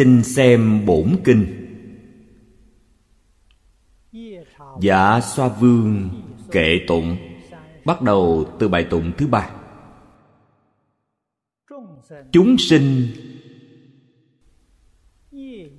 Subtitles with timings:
[0.00, 1.46] xin xem bổn kinh.
[4.80, 6.10] Dạ xoa vương
[6.50, 7.16] kệ tụng,
[7.84, 9.50] Bắt đầu từ bài tụng thứ ba.
[12.32, 13.06] Chúng sinh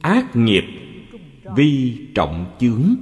[0.02, 0.63] Ác nghiệp
[1.55, 2.95] Vi trọng chướng,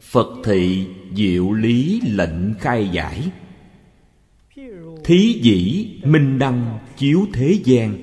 [0.00, 3.30] Phật thị diệu lý lệnh khai giải.
[5.04, 7.96] Thí dĩ minh đăng chiếu thế gian,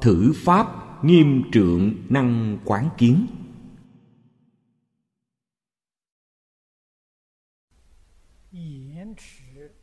[0.00, 3.26] Thử pháp nghiêm trượng năng quán kiến.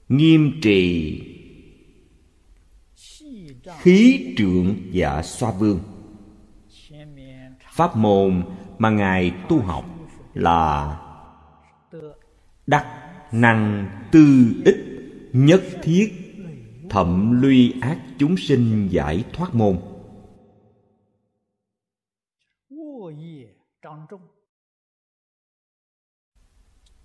[0.09, 1.21] Nghiêm trì.
[3.79, 5.79] Khí trượng dạ xoa vương.
[7.71, 8.43] Pháp môn
[8.77, 9.85] mà ngài tu học
[10.33, 10.97] là
[12.67, 12.85] đắc
[13.31, 14.77] năng tư ích
[15.33, 16.13] nhất thiết
[16.89, 19.90] thậm luy ác chúng sinh giải thoát môn.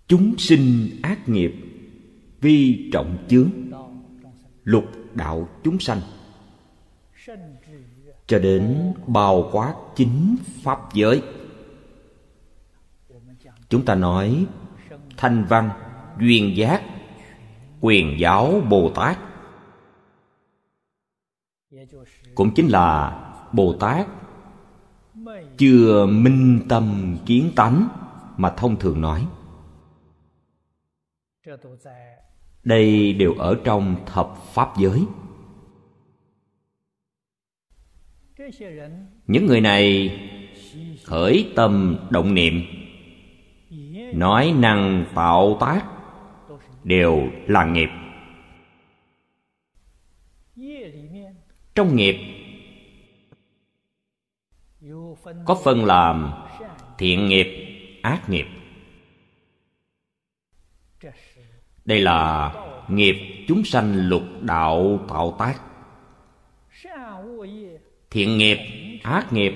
[0.07, 1.53] Chúng sinh ác nghiệp,
[2.41, 3.49] vi trọng chướng,
[4.63, 6.01] lục đạo chúng sanh.
[8.27, 11.21] Cho đến bao quát chính pháp giới.
[13.69, 14.45] Chúng ta nói
[15.17, 15.69] thanh văn,
[16.19, 16.83] duyên giác,
[17.81, 19.17] quyền giáo bồ tát.
[22.35, 23.19] Cũng chính là
[23.53, 24.07] bồ tát
[25.57, 27.87] chưa minh tâm kiến tánh
[28.37, 29.27] mà thông thường nói
[32.63, 35.05] đây đều ở trong thập pháp giới.
[39.27, 40.11] Những người này
[41.03, 42.53] khởi tâm động niệm
[44.13, 45.81] nói năng tạo tác
[46.83, 47.89] đều là nghiệp.
[51.75, 52.15] Trong nghiệp
[55.45, 56.31] có phân làm
[56.97, 57.47] thiện nghiệp
[58.01, 58.45] ác nghiệp
[61.87, 62.51] đây là
[62.87, 65.61] nghiệp chúng sanh lục đạo tạo tác
[68.11, 68.57] thiện nghiệp,
[69.03, 69.53] ác nghiệp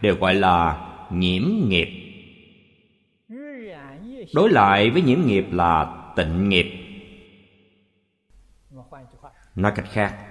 [0.00, 1.88] đều gọi là nhiễm nghiệp.
[4.34, 6.66] Đối lại với nhiễm nghiệp là tịnh nghiệp.
[9.54, 10.26] Nói cách khác,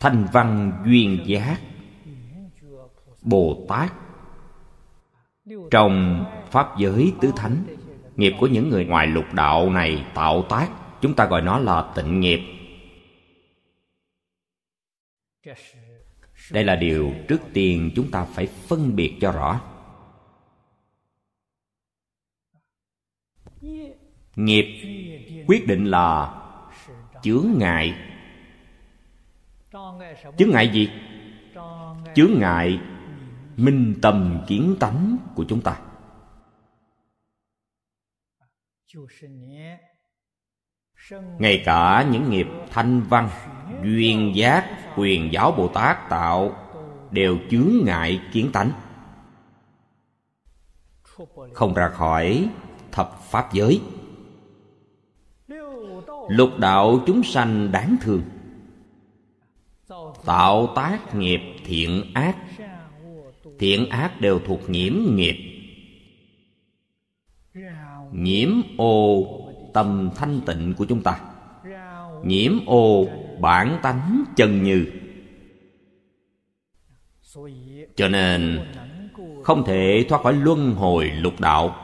[0.00, 1.60] thanh văn duyên giác,
[3.22, 3.92] bồ tát,
[5.70, 7.64] trong pháp giới tứ thánh
[8.16, 10.68] nghiệp của những người ngoài lục đạo này tạo tác,
[11.00, 12.40] chúng ta gọi nó là tịnh nghiệp.
[16.50, 19.60] Đây là điều trước tiên chúng ta phải phân biệt cho rõ.
[24.36, 24.66] Nghiệp
[25.46, 26.34] quyết định là
[27.22, 27.94] chướng ngại.
[30.38, 30.88] Chướng ngại gì?
[32.14, 32.80] Chướng ngại
[33.56, 35.80] minh tâm kiến tánh của chúng ta
[41.38, 43.28] ngay cả những nghiệp thanh văn,
[43.84, 44.66] duyên giác,
[44.96, 46.56] quyền giáo bồ tát tạo
[47.10, 48.70] đều chướng ngại kiến tánh.
[51.52, 52.48] Không ra khỏi
[52.92, 53.80] thập pháp giới.
[56.28, 58.22] Lục đạo chúng sanh đáng thương.
[60.24, 62.36] Tạo tác nghiệp thiện ác.
[63.58, 65.51] Thiện ác đều thuộc nhiễm nghiệp
[68.12, 69.24] nhiễm ô
[69.74, 71.20] tâm thanh tịnh của chúng ta.
[72.24, 73.06] Nhiễm ô
[73.40, 74.86] bản tánh chân như.
[77.96, 78.60] Cho nên,
[79.44, 81.76] không thể thoát khỏi luân hồi lục đạo.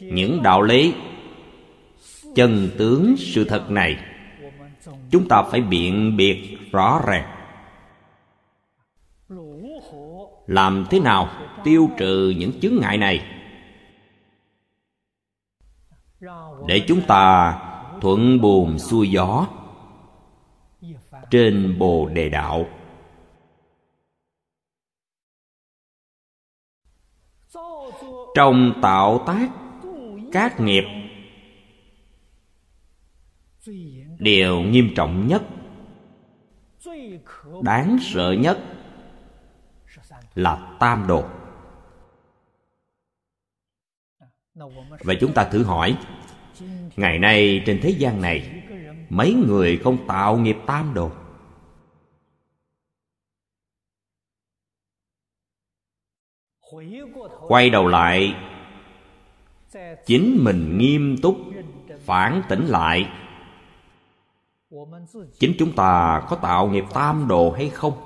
[0.00, 0.94] Những đạo lý
[2.34, 3.96] chân tướng sự thật này,
[5.10, 7.35] chúng ta phải biện biệt rõ ràng.
[10.46, 11.28] Làm thế nào
[11.64, 13.32] tiêu trừ những chướng ngại này?
[16.66, 17.52] Để chúng ta
[18.00, 19.46] thuận buồm xuôi gió
[21.30, 22.66] trên bồ đề đạo.
[28.34, 29.50] Trong tạo tác
[30.32, 30.84] các nghiệp,
[34.18, 35.42] điều nghiêm trọng nhất,
[37.62, 38.75] đáng sợ nhất
[40.36, 41.24] là tam đồ.
[45.04, 45.98] Vậy chúng ta thử hỏi,
[46.96, 48.62] ngày nay trên thế gian này,
[49.08, 51.10] mấy người không tạo nghiệp tam đồ?
[57.48, 58.34] Quay đầu lại,
[60.06, 61.36] chính mình nghiêm túc,
[62.00, 63.10] phản tỉnh lại.
[65.38, 68.05] Chính chúng ta có tạo nghiệp tam đồ hay không?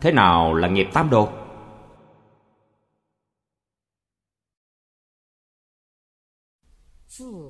[0.00, 1.32] Thế nào là nghiệp tam đồ?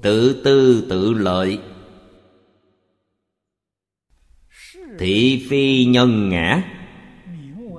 [0.03, 1.61] Tự tư tự lợi.
[4.99, 6.63] Thị phi nhân ngã.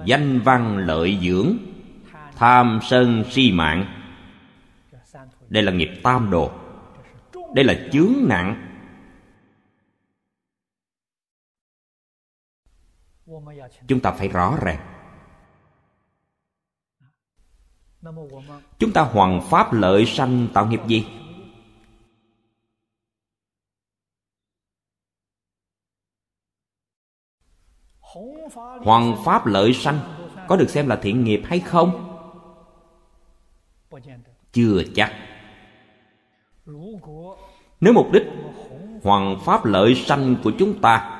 [0.05, 1.57] Danh văn lợi dưỡng.
[2.35, 3.85] Tham sân si mạng.
[5.49, 6.51] Đây là nghiệp tam đồ.
[7.55, 8.72] Đây là chướng nặng.
[13.87, 14.89] Chúng ta phải rõ ràng.
[18.79, 21.07] Chúng ta hoàn pháp lợi sanh tạo nghiệp gì?
[28.83, 29.99] Hoàn pháp lợi sanh
[30.47, 32.09] có được xem là thiện nghiệp hay không?
[34.51, 35.13] Chưa chắc.
[37.81, 38.23] Nếu mục đích
[39.03, 41.19] hoàn pháp lợi sanh của chúng ta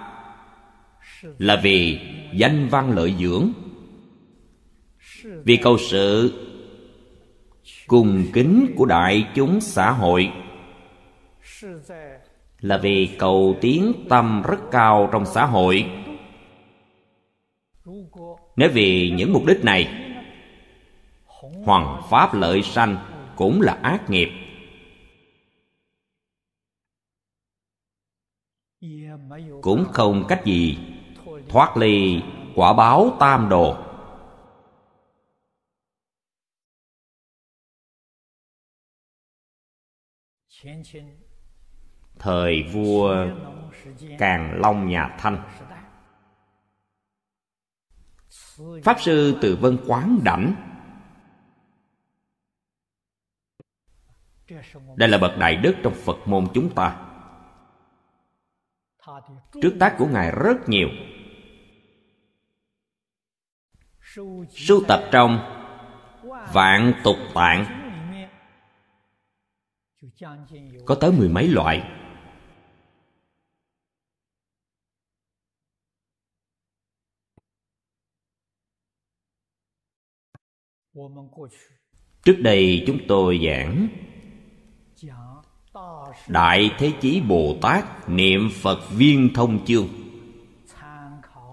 [1.23, 1.99] là vì
[2.33, 3.51] danh văn lợi dưỡng.
[5.43, 6.33] Vì cầu sự
[7.87, 10.31] cùng kính của đại chúng xã hội.
[12.59, 15.85] Là vì cầu tiến tâm rất cao trong xã hội.
[18.55, 20.13] Nếu vì những mục đích này,
[21.65, 22.97] hoàng pháp lợi sanh
[23.35, 24.29] cũng là ác nghiệp.
[29.61, 30.77] Cũng không cách gì
[31.53, 32.21] thoát ly
[32.55, 33.77] quả báo tam đồ.
[42.19, 43.25] Thời vua
[44.19, 45.43] càng long nhà thanh.
[48.83, 50.55] Pháp sư từ vân quán đảnh.
[54.95, 57.09] Đây là bậc đại đức trong phật môn chúng ta.
[59.61, 60.89] Trước tác của ngài rất nhiều
[64.55, 65.39] sưu tập trong
[66.53, 67.65] vạn tục tạng.
[70.85, 71.91] Có tới mười mấy loại.
[82.23, 83.87] Trước đây chúng tôi giảng
[86.27, 89.87] đại thế chí bồ tát niệm phật viên thông chương.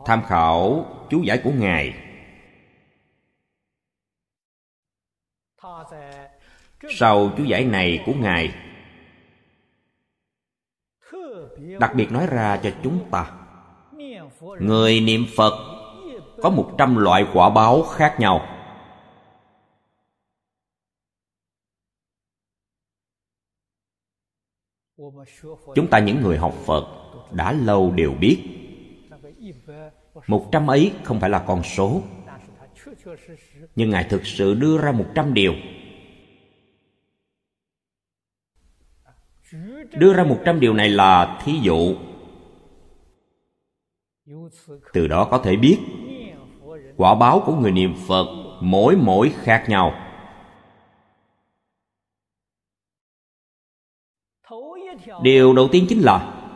[0.07, 2.10] Tham khảo chú giải của ngài.
[6.91, 8.55] Sau chú giải này của ngài,
[11.81, 13.33] đặc biệt nói ra cho chúng ta,
[14.61, 15.53] người niệm phật
[16.43, 18.57] có một trăm loại quả báo khác nhau.
[25.75, 26.85] Chúng ta những người học phật
[27.33, 28.43] đã lâu đều biết,
[30.27, 32.03] một trăm ấy không phải là con số
[33.77, 35.55] nhưng ngài thực sự đưa ra một trăm điều.
[39.93, 41.97] Đưa ra một trăm điều này là thí dụ.
[44.93, 45.79] Từ đó có thể biết,
[46.97, 48.27] quả báo của người niệm phật
[48.61, 50.07] mỗi mỗi khác nhau.
[55.23, 56.47] Điều đầu tiên chính là,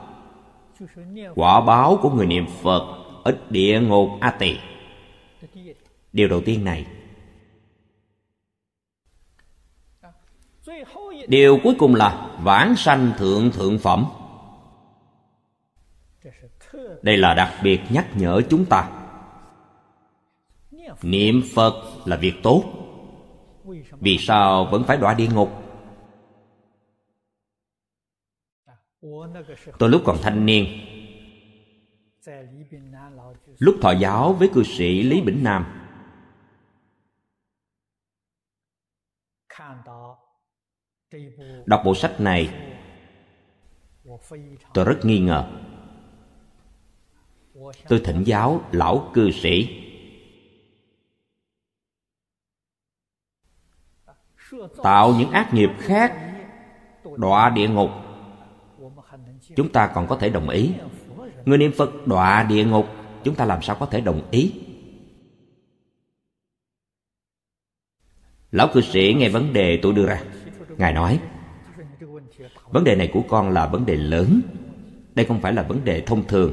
[1.35, 4.59] quả báo của người niệm phật ít địa ngục a tỳ
[6.15, 6.87] điều đầu tiên này.
[11.29, 14.07] Điều cuối cùng là vãng sanh thượng thượng phẩm.
[17.03, 18.91] Đây là đặc biệt nhắc nhở chúng ta.
[21.03, 21.73] Niệm phật
[22.05, 22.65] là việc tốt.
[24.01, 25.51] Vì sao vẫn phải đọa địa ngục?
[29.79, 30.67] Tôi lúc còn thanh niên,
[33.59, 35.84] lúc thọ giáo với cư sĩ lý bỉnh nam
[41.67, 42.55] đọc bộ sách này,
[44.75, 45.51] tôi rất nghi ngờ.
[47.89, 49.81] Tôi thỉnh giáo lão cư sĩ.
[54.83, 56.35] Tạo những ác nghiệp khác,
[57.17, 57.91] đọa địa ngục.
[59.57, 60.71] Chúng ta còn có thể đồng ý.
[61.45, 62.87] Người niệm phật đọa địa ngục,
[63.25, 64.53] chúng ta làm sao có thể đồng ý?
[68.51, 70.23] Lão cư sĩ nghe vấn đề tôi đưa ra
[70.79, 71.21] ngài nói,
[72.71, 74.41] vấn đề này của con là vấn đề lớn.
[75.15, 76.53] Đây không phải là vấn đề thông thường.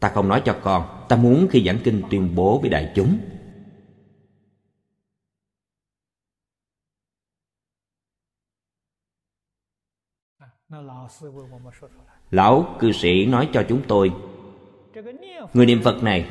[0.00, 3.18] Ta không nói cho con, ta muốn khi giảng kinh tuyên bố với đại chúng.
[12.30, 14.12] Lão cư sĩ nói cho chúng tôi,
[15.54, 16.30] người niệm phật này,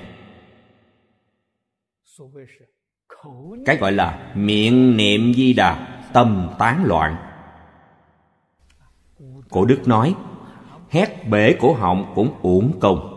[3.66, 7.16] cái gọi là miệng niệm di đà tâm tán loạn.
[9.50, 10.16] Cổ đức nói,
[10.90, 13.12] hét bể cổ họng cũng uổng công.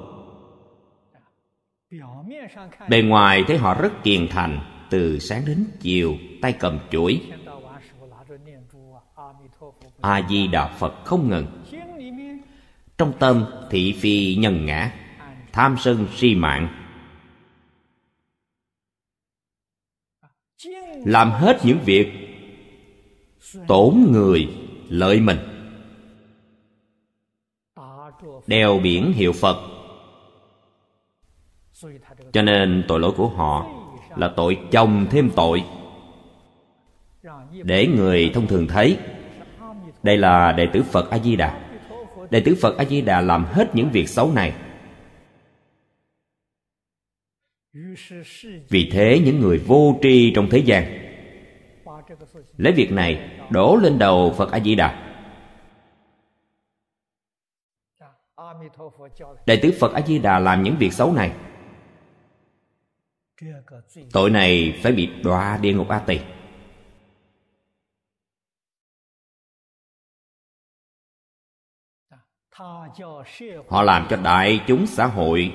[2.88, 7.22] Bề ngoài thấy họ rất kiền thành, từ sáng đến chiều tay cầm chuỗi.
[10.00, 11.46] A di đà phật không ngừng.
[12.98, 14.92] Trong tâm thị phi nhân ngã,
[15.52, 16.68] tham sân si mạng.
[21.04, 22.27] Làm hết những việc
[23.68, 24.48] tổn người
[24.88, 25.38] lợi mình.
[28.46, 29.56] Đeo biển hiệu phật.
[32.32, 33.66] Cho nên tội lỗi của họ
[34.16, 35.64] là tội chồng thêm tội.
[37.62, 38.98] Để người thông thường thấy,
[40.02, 41.68] đây là đệ tử phật a di đà
[42.30, 44.54] đệ tử phật a di đà làm hết những việc xấu này.
[48.68, 50.84] Vì thế những người vô tri trong thế gian,
[52.56, 55.04] lấy việc này đổ lên đầu phật a di đà
[59.46, 61.32] đệ tử phật a di đà làm những việc xấu này.
[64.12, 66.20] Tội này phải bị đọa địa ngục a tỳ
[73.68, 75.52] họ làm cho đại chúng xã hội.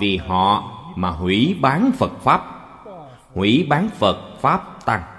[0.00, 2.42] Vì họ mà hủy bán phật pháp.
[3.34, 5.15] Hủy bán phật pháp tăng.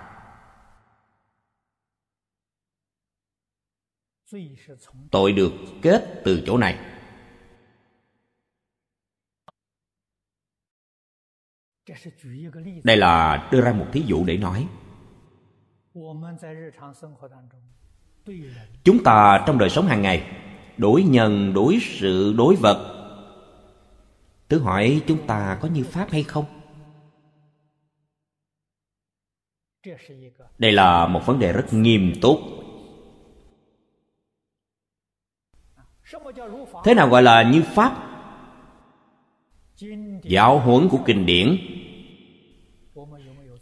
[5.12, 6.79] Tội được kết từ chỗ này.
[12.84, 14.67] Đây là đưa ra một thí dụ để nói.
[18.84, 20.24] Chúng ta trong đời sống hàng ngày,
[20.77, 22.93] đối nhân, đối sự, đối vật
[24.48, 26.46] tự hỏi chúng ta có như pháp hay không?
[30.57, 32.38] Đây là một vấn đề rất nghiêm túc.
[36.83, 38.03] Thế nào gọi là như pháp?
[40.23, 41.57] Giáo huấn của kinh điển.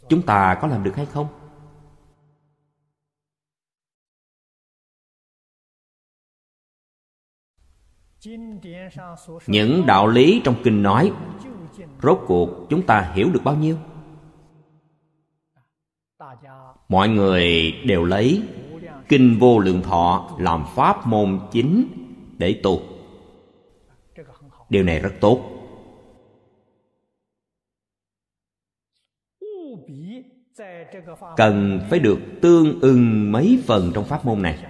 [0.08, 1.26] Chúng ta có làm được hay không?
[9.46, 11.12] Những đạo lý trong kinh nói,
[12.02, 13.76] rốt cuộc chúng ta hiểu được bao nhiêu?
[16.88, 18.42] Mọi người đều lấy
[19.08, 22.05] kinh vô lượng thọ làm pháp môn chính
[22.38, 22.82] để tu.
[24.68, 25.52] Điều này rất tốt.
[31.36, 34.64] Cần phải được tương ưng mấy phần trong pháp môn này.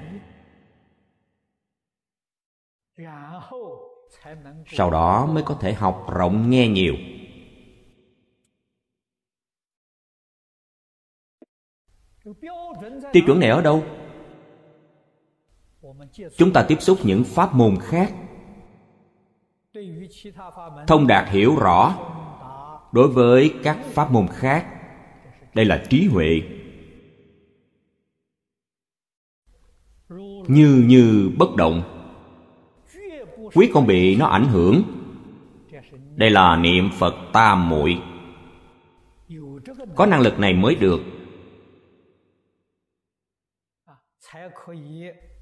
[4.66, 6.94] Sau đó mới có thể học rộng nghe nhiều.
[13.12, 13.84] Tiêu chuẩn này ở đâu?
[16.36, 18.14] Chúng ta tiếp xúc những pháp môn khác.
[20.86, 21.94] Thông đạt hiểu rõ
[22.92, 24.66] đối với các pháp môn khác.
[25.54, 26.42] Đây là trí huệ.
[30.48, 31.82] Như như bất động.
[33.54, 34.82] Quyết không bị nó ảnh hưởng.
[36.14, 37.98] Đây là niệm phật tam muội.
[39.94, 41.00] Có năng lực này mới được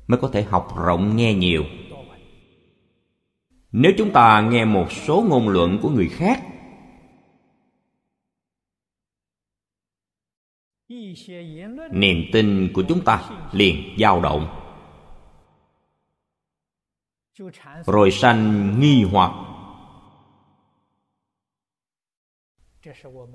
[0.06, 1.64] mới có thể học rộng nghe nhiều.
[3.72, 6.42] Nếu chúng ta nghe một số ngôn luận của người khác,
[11.90, 14.60] niềm tin của chúng ta liền dao động.
[17.86, 19.32] Rồi sanh nghi hoặc.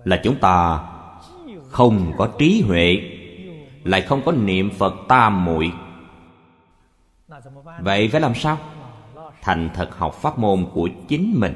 [0.05, 0.85] Là chúng ta
[1.63, 2.97] không có trí huệ,
[3.83, 5.71] lại không có niệm phật tam muội
[7.83, 8.57] vậy phải làm sao?
[9.41, 11.53] Thành thật học pháp môn của chính mình.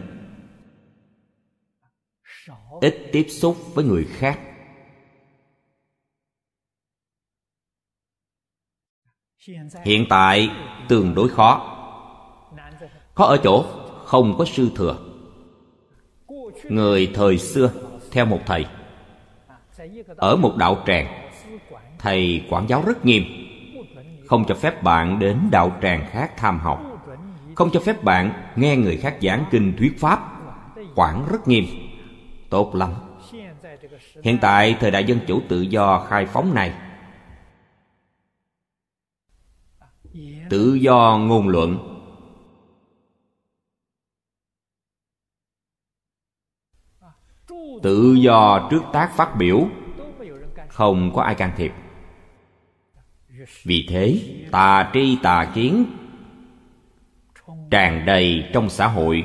[2.82, 4.40] Ít tiếp xúc với người khác.
[9.84, 10.50] Hiện tại
[10.90, 11.70] tương đối khó.
[13.14, 13.66] Khó ở chỗ
[14.06, 14.98] không có sư thừa.
[16.64, 17.72] Người thời xưa
[18.12, 18.66] theo một thầy.
[20.18, 21.30] Ở một đạo tràng,
[22.00, 23.43] thầy quản giáo rất nghiêm
[24.34, 26.82] không cho phép bạn đến đạo tràng khác tham học.
[27.56, 30.20] Không cho phép bạn nghe người khác giảng kinh thuyết pháp.
[30.96, 31.66] Quản rất nghiêm.
[32.50, 32.94] Tốt lắm.
[34.24, 36.74] Hiện tại thời đại dân chủ tự do khai phóng này.
[40.50, 42.00] Tự do ngôn luận.
[47.84, 49.68] Tự do trước tác phát biểu.
[50.70, 51.74] Không có ai can thiệp
[53.64, 54.20] vì thế,
[54.52, 55.86] tà tri tà kiến
[57.72, 59.24] tràn đầy trong xã hội.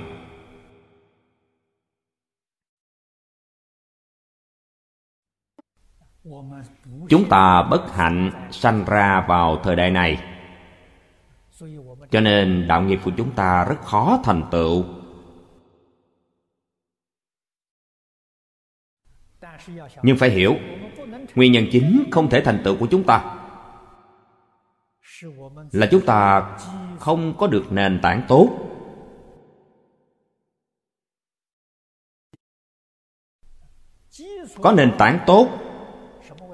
[7.09, 10.23] Chúng ta bất hạnh sanh ra vào thời đại này.
[12.11, 14.85] Cho nên đạo nghiệp của chúng ta rất khó thành tựu.
[20.03, 20.57] Nhưng phải hiểu,
[21.35, 23.38] nguyên nhân chính không thể thành tựu của chúng ta
[25.73, 26.51] là chúng ta
[26.99, 28.49] không có được nền tảng tốt.
[34.63, 35.49] Có nền tảng tốt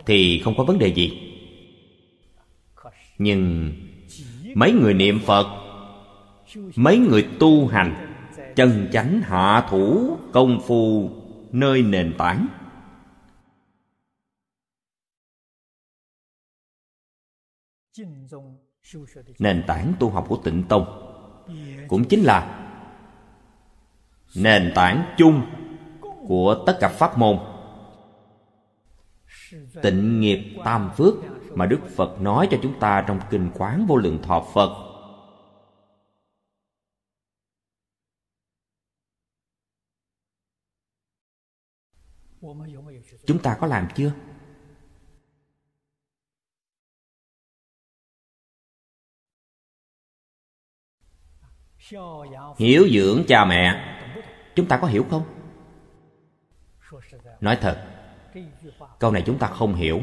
[0.06, 1.20] thì không có vấn đề gì.
[3.18, 3.72] Nhưng
[4.54, 5.46] mấy người niệm phật,
[6.76, 8.16] mấy người tu hành,
[8.56, 11.10] chân chánh hạ thủ công phu
[11.52, 12.46] nơi nền tảng
[19.38, 20.84] nền tảng tu học của tịnh tông
[21.88, 22.60] cũng chính là
[24.36, 25.42] nền tảng chung
[26.28, 27.38] của tất cả pháp môn.
[29.82, 31.14] Tịnh nghiệp tam phước
[31.50, 34.70] mà đức phật nói cho chúng ta trong kinh quán vô lượng thọ phật.
[43.26, 44.12] Chúng ta có làm chưa
[52.58, 53.90] hiếu dưỡng cha mẹ.
[54.54, 55.24] Chúng ta có hiểu không?
[57.40, 57.86] Nói thật,
[58.98, 60.00] câu này chúng ta không hiểu.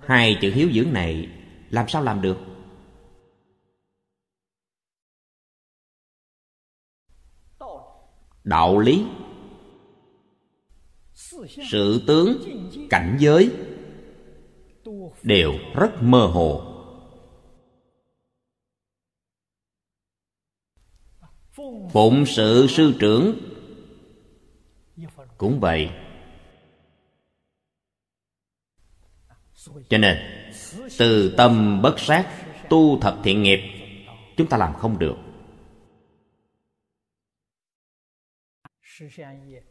[0.00, 1.28] Hai chữ hiếu dưỡng này
[1.70, 2.38] làm sao làm được?
[8.44, 9.06] Đạo lý,
[11.70, 12.42] sự tướng,
[12.90, 13.50] cảnh giới
[15.22, 16.69] đều rất mơ hồ.
[21.92, 23.38] Phụng sự sư trưởng
[25.38, 25.90] cũng vậy.
[29.88, 30.16] Cho nên,
[30.98, 32.26] từ tâm bất sát,
[32.68, 33.60] tu thập thiện nghiệp,
[34.36, 35.16] chúng ta làm không được.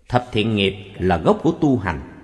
[0.10, 2.16] Thập thiện nghiệp là gốc của tu hành.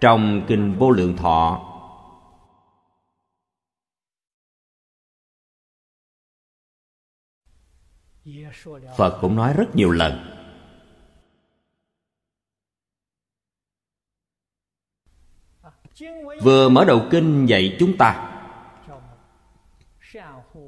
[0.00, 1.71] Trong kinh vô lượng thọ
[8.96, 10.28] phật cũng nói rất nhiều lần.
[16.42, 18.38] Vừa mở đầu kinh dạy chúng ta,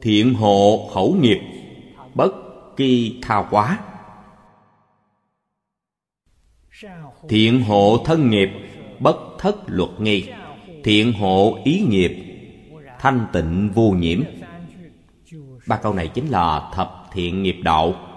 [0.02, 1.40] thiện hộ khẩu nghiệp,
[2.14, 2.32] bất
[2.76, 3.78] kỳ thao quá
[7.28, 8.48] thiện hộ thân nghiệp,
[9.00, 10.28] bất thất luật nghi.
[10.84, 12.16] Thiện hộ ý nghiệp,
[12.98, 14.22] thanh tịnh vô nhiễm.
[15.66, 18.10] Ba câu này chính là thập thiện nghiệp đạo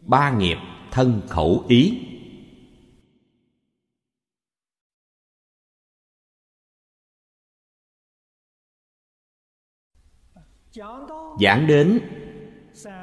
[0.00, 0.58] ba nghiệp
[0.90, 2.06] thân khẩu ý.
[11.40, 12.00] Giảng đến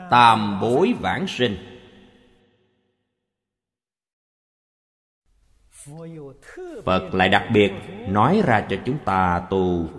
[0.10, 1.58] tam bối vãng sinh.
[6.86, 7.72] Phật lại đặc biệt
[8.10, 9.90] nói ra cho chúng ta tu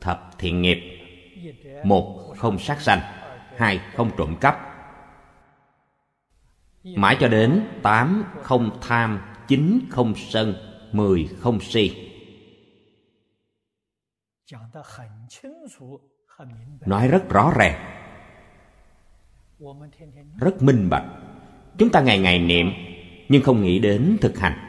[0.00, 0.78] thập thiện nghiệp.
[1.84, 3.00] Một không sát sanh,
[3.56, 4.58] hai không trộm cắp.
[6.84, 10.54] Mãi cho đến tám không tham, chín không sân,
[10.92, 12.12] mười không si.
[16.86, 18.04] Nói rất rõ ràng,
[20.40, 21.04] rất minh bạch.
[21.78, 22.70] Chúng ta ngày ngày niệm,
[23.28, 24.64] nhưng không nghĩ đến thực hành.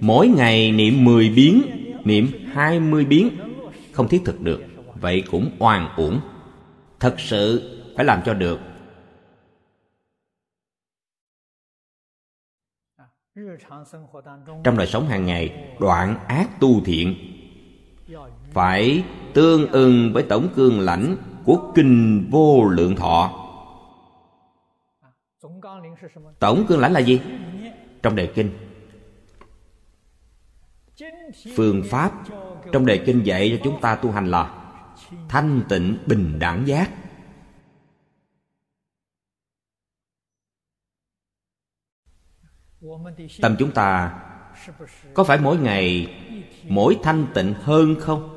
[0.00, 1.62] Mỗi ngày niệm mười biến
[2.06, 3.30] niệm hai mươi biến.
[3.92, 4.62] Không thiết thực được,
[5.00, 6.20] vậy cũng oan uổng.
[7.00, 8.60] Thật sự phải làm cho được.
[14.64, 17.14] Trong đời sống hàng ngày, đoạn ác tu thiện
[18.52, 23.42] phải tương ưng với tổng cương lãnh của kinh vô lượng thọ.
[26.38, 27.20] Tổng cương lãnh là gì?
[28.02, 28.50] Trong đề kinh
[31.56, 32.12] phương pháp
[32.72, 34.72] trong đề kinh dạy cho chúng ta tu hành là
[35.28, 36.90] thanh tịnh bình đẳng giác.
[43.42, 44.22] Tâm chúng ta
[45.14, 46.14] có phải mỗi ngày
[46.68, 48.32] mỗi thanh tịnh hơn không?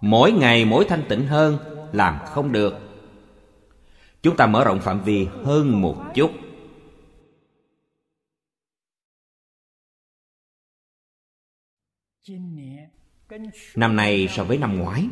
[0.00, 1.58] Mỗi ngày mỗi thanh tịnh hơn
[1.92, 2.87] làm không được
[4.22, 6.30] chúng ta mở rộng phạm vi hơn một chút.
[13.74, 15.08] Năm nay so với năm ngoái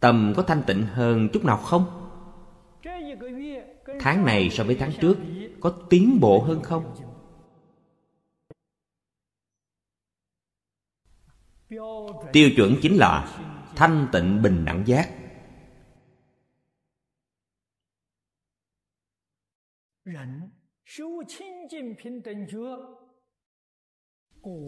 [0.00, 2.10] tâm có thanh tịnh hơn chút nào không?
[4.00, 5.16] Tháng này so với tháng trước
[5.60, 6.94] có tiến bộ hơn không?
[12.32, 13.36] Tiêu chuẩn chính là
[13.76, 15.17] thanh tịnh bình đẳng giác.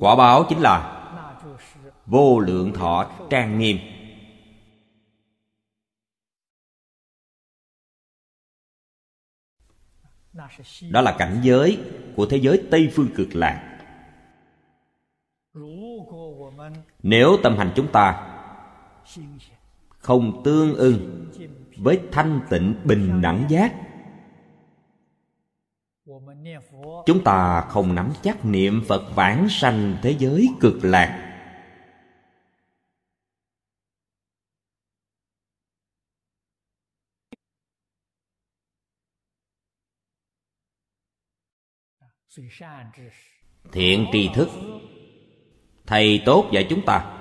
[0.01, 1.07] Quả báo chính là
[2.07, 3.77] vô lượng thọ trang nghiêm.
[10.91, 11.79] Đó là cảnh giới
[12.17, 13.67] của thế giới tây phương cực lạc.
[17.03, 18.27] Nếu tâm hành chúng ta
[19.89, 21.31] không tương ưng
[21.77, 23.90] với thanh tịnh bình đẳng giác
[27.07, 31.27] chúng ta không nắm chắc niệm phật vãng sanh thế giới cực lạc.
[43.73, 44.49] Thiện tri thức.
[45.87, 47.17] Thầy tốt dạy chúng ta.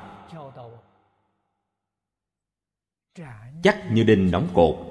[3.63, 4.88] Chắc như đinh đóng cột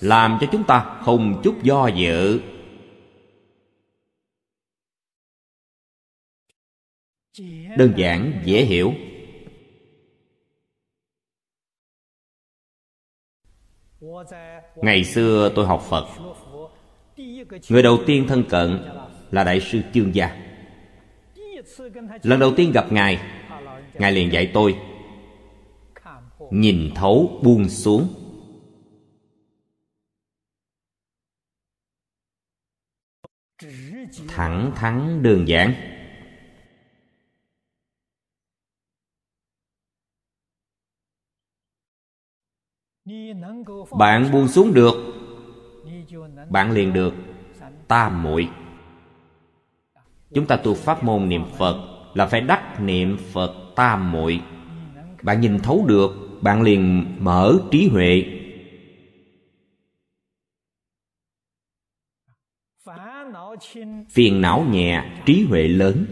[0.00, 2.40] làm cho chúng ta không chút do dự.
[7.76, 8.92] Đơn giản, dễ hiểu.
[14.76, 16.06] Ngày xưa tôi học phật.
[17.68, 18.84] Người đầu tiên thân cận
[19.30, 20.36] là đại sư chương gia.
[22.22, 23.18] Lần đầu tiên gặp ngài
[23.94, 24.78] ngài liền dạy tôi,
[26.50, 28.21] nhìn thấu buông xuống.
[34.28, 35.74] Thẳng, thắn, đơn giản.
[43.98, 44.94] Bạn buông xuống được.
[46.50, 47.14] Bạn liền được.
[47.88, 48.48] Tam muội.
[50.34, 54.40] Chúng ta tu pháp môn niệm phật là phải đắc niệm phật tam muội.
[55.22, 58.41] Bạn nhìn thấu được, bạn liền mở trí huệ.
[64.10, 66.06] Phiền não nhẹ, trí huệ lớn.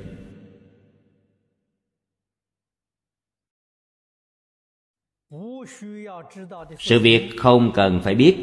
[6.79, 8.37] Sự việc không cần phải biết.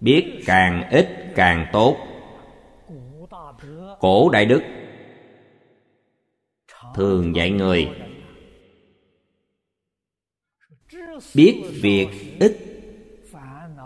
[0.00, 1.96] Biết càng ít càng tốt.
[4.00, 4.62] Cổ đại đức
[6.94, 7.88] thường dạy người.
[11.34, 12.08] Biết việc
[12.40, 12.56] ít,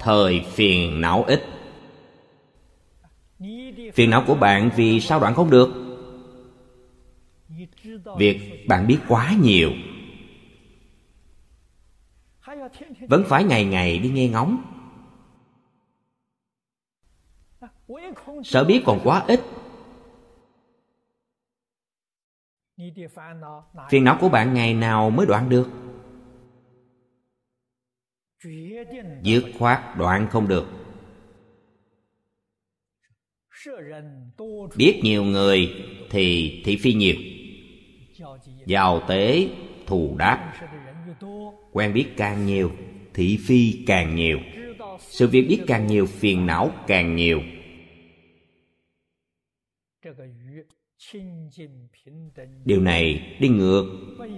[0.00, 1.57] thời phiền não ít
[3.94, 5.68] phiền não của bạn vì sao đoạn không được?
[8.18, 9.70] Việc bạn biết quá nhiều.
[13.08, 14.62] Vẫn phải ngày ngày đi nghe ngóng.
[18.44, 19.40] Sở biết còn quá ít.
[23.90, 25.70] Phiền não của bạn ngày nào mới đoạn được?
[29.22, 30.66] Dứt khoát đoạn không được
[34.76, 35.74] biết nhiều người
[36.10, 37.14] thì thị phi nhiều.
[38.66, 39.48] Giàu tế
[39.86, 40.52] thù đáp.
[41.72, 42.72] Quen biết càng nhiều,
[43.14, 44.38] thị phi càng nhiều.
[45.00, 47.42] Sự việc biết càng nhiều, phiền não càng nhiều.
[52.64, 53.84] Điều này đi ngược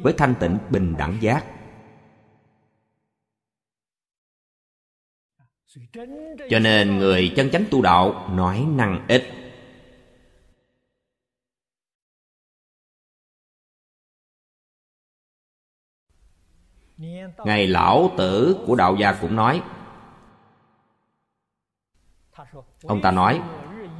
[0.03, 1.45] với thanh tịnh bình đẳng giác.
[6.51, 9.25] Cho nên người chân chánh tu đạo nói năng ít.
[17.45, 19.63] Ngài lão tử của đạo gia cũng nói
[22.83, 23.41] ông ta nói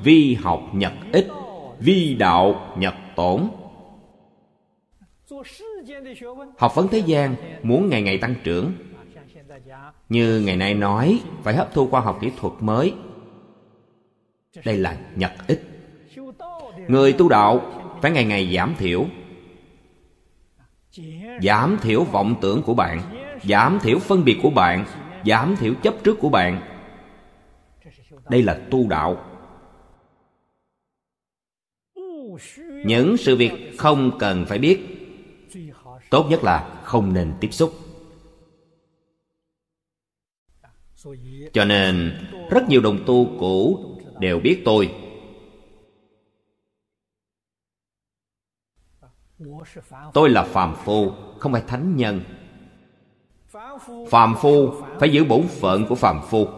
[0.03, 1.29] vi học nhật ít,
[1.79, 3.51] vi đạo nhật tổn.
[6.59, 8.90] Học vấn thế gian muốn ngày ngày tăng trưởng
[10.09, 12.95] như ngày nay nói, phải hấp thu khoa học kỹ thuật mới.
[14.65, 15.71] Đây là nhật ích
[16.89, 17.61] người tu đạo
[18.03, 19.07] phải ngày ngày giảm thiểu.
[21.43, 23.01] Giảm thiểu vọng tưởng của bạn.
[23.43, 24.85] Giảm thiểu phân biệt của bạn.
[25.27, 26.61] Giảm thiểu chấp trước của bạn.
[28.29, 29.25] Đây là tu đạo.
[32.85, 34.81] Những sự việc không cần phải biết.
[36.11, 37.90] Tốt nhất là không nên tiếp xúc.
[41.53, 42.19] Cho nên,
[42.51, 43.85] rất nhiều đồng tu cũ
[44.21, 44.95] đều biết tôi.
[50.13, 52.21] Tôi là phàm phu, không phải thánh nhân.
[54.11, 56.49] Phàm phu phải giữ bổn phận của phàm phu.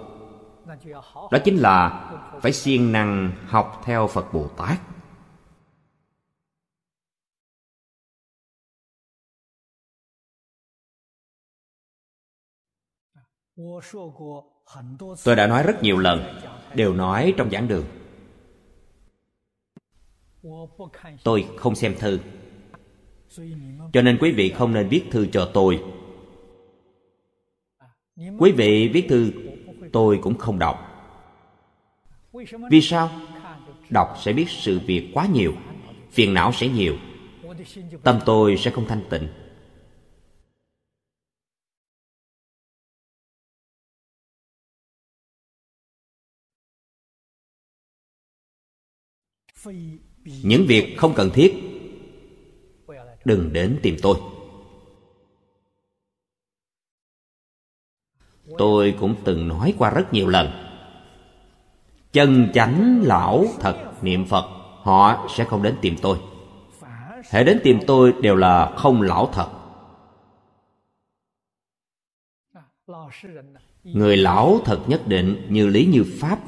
[1.30, 2.10] Đó chính là
[2.42, 4.78] phải siêng năng học theo phật bồ tát.
[15.24, 16.40] Tôi đã nói rất nhiều lần,
[16.74, 17.84] đều nói trong giảng đường.
[21.24, 22.18] Tôi không xem thư,
[23.92, 25.82] cho nên quý vị không nên viết thư cho tôi.
[28.38, 29.32] Quý vị viết thư,
[29.92, 30.88] tôi cũng không đọc.
[32.70, 33.10] Vì sao?
[33.90, 35.52] Đọc sẽ biết sự việc quá nhiều,
[36.10, 36.96] phiền não sẽ nhiều,
[38.02, 39.28] tâm tôi sẽ không thanh tịnh.
[50.24, 51.54] Những việc không cần thiết,
[53.24, 54.16] đừng đến tìm tôi.
[58.58, 60.50] Tôi cũng từng nói qua rất nhiều lần.
[62.12, 64.44] Chân chánh lão thật niệm phật,
[64.82, 66.18] họ sẽ không đến tìm tôi.
[67.30, 69.48] Hễ đến tìm tôi đều là không lão thật.
[73.82, 76.38] Người lão thật nhất định như lý như pháp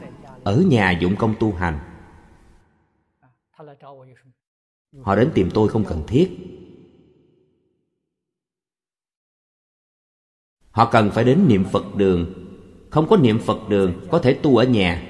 [0.44, 1.93] ở nhà dụng công tu hành
[5.02, 6.30] họ đến tìm tôi không cần thiết.
[10.70, 12.32] Họ cần phải đến niệm phật đường.
[12.90, 15.02] Không có niệm phật đường, có thể tu ở nhà.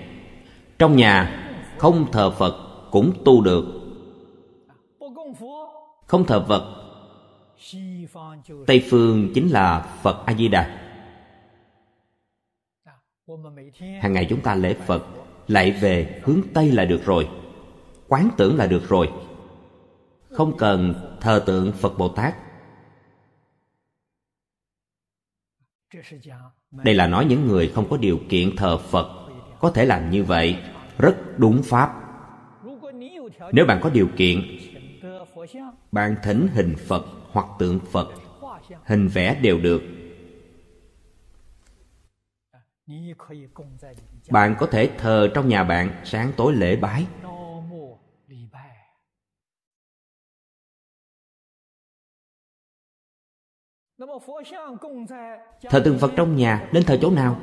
[0.79, 1.41] Trong nhà,
[1.79, 2.55] không thờ phật
[2.91, 3.65] cũng tu được.
[6.07, 6.75] Không thờ phật,
[8.67, 10.81] tây phương chính là phật a di đà
[14.01, 15.03] hàng ngày chúng ta lễ phật,
[15.49, 17.29] lại về hướng tây là được rồi,
[18.09, 19.11] quán tưởng là được rồi
[20.35, 22.35] không cần thờ tượng phật bồ tát.
[26.71, 29.29] Đây là nói những người không có điều kiện thờ phật.
[29.61, 30.59] Có thể làm như vậy,
[30.99, 32.01] rất đúng pháp.
[33.53, 34.43] Nếu bạn có điều kiện,
[35.93, 38.09] bạn thỉnh hình phật hoặc tượng phật,
[38.85, 39.83] hình vẽ đều được.
[44.31, 47.07] Bạn có thể thờ trong nhà bạn sáng tối lễ bái.
[55.71, 57.41] Thờ tượng phật trong nhà nên thờ chỗ nào?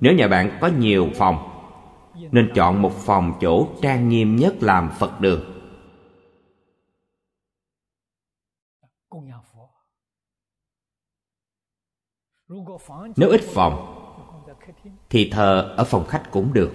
[0.00, 1.50] nếu nhà bạn có nhiều phòng
[2.14, 5.40] nên chọn một phòng chỗ trang nghiêm nhất làm phật đường.
[13.16, 14.00] nếu ít phòng
[15.10, 16.72] thì thờ ở phòng khách cũng được.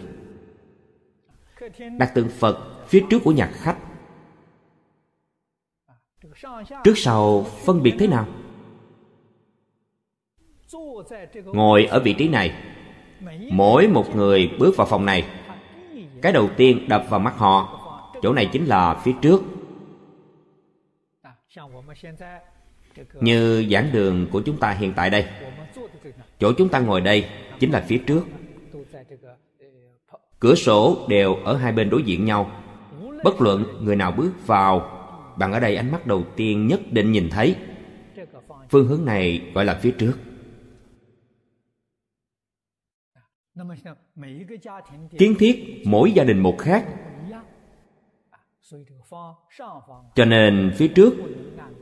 [2.00, 3.89] đặt tượng phật phía trước của nhà khách
[6.84, 8.28] trước sau phân biệt thế nào?
[11.46, 12.54] Ngồi ở vị trí này.
[13.52, 15.26] Mỗi một người bước vào phòng này.
[16.22, 17.76] Cái đầu tiên đập vào mắt họ.
[18.22, 19.44] Chỗ này chính là phía trước.
[23.14, 25.26] Như giảng đường của chúng ta hiện tại đây.
[26.40, 28.24] Chỗ chúng ta ngồi đây chính là phía trước.
[30.40, 32.52] Cửa sổ đều ở hai bên đối diện nhau.
[33.24, 34.99] Bất luận người nào bước vào
[35.40, 37.56] bạn ở đây ánh mắt đầu tiên nhất định nhìn thấy.
[38.70, 40.14] Phương hướng này gọi là phía trước.
[45.18, 46.86] Kiến thiết mỗi gia đình một khác.
[50.16, 51.14] Cho nên phía trước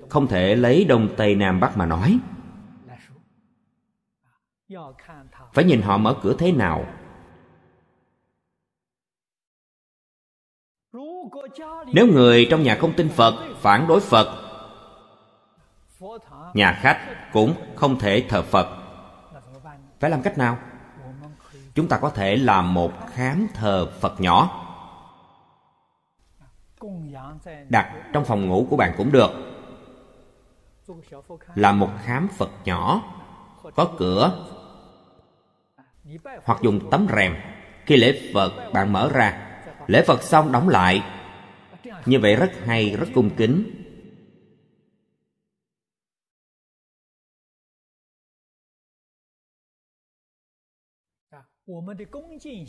[0.10, 2.20] không thể lấy đông tây nam bắc mà nói.
[5.54, 6.86] Phải nhìn họ mở cửa thế nào?
[11.94, 14.28] Nếu người trong nhà không tin phật, phản đối phật,
[16.54, 17.00] nhà khách
[17.34, 18.68] cũng không thể thờ phật.
[20.00, 20.58] Phải làm cách nào?
[21.76, 24.64] Chúng ta có thể làm một khám thờ phật nhỏ.
[27.70, 29.32] Đặt trong phòng ngủ của bạn cũng được.
[31.56, 33.02] Làm một khám phật nhỏ,
[33.76, 34.48] có cửa,
[36.44, 37.36] hoặc dùng tấm rèm.
[37.86, 39.48] Khi lễ phật, bạn mở ra.
[39.88, 41.04] Lễ phật xong, đóng lại
[42.06, 43.84] như vậy rất hay, rất cung kính.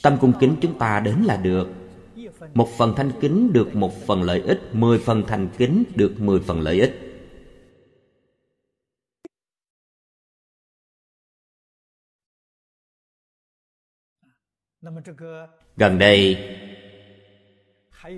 [0.03, 1.69] Tâm cung kính chúng ta đến là được.
[2.55, 6.41] Một phần thanh kính được một phần lợi ích, mười phần thành kính được mười
[6.41, 6.93] phần lợi ích.
[15.77, 16.37] Gần đây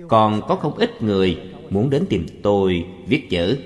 [0.09, 3.59] còn có không ít người muốn đến tìm tôi viết chữ.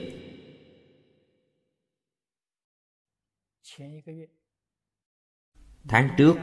[5.88, 6.36] Tháng trước,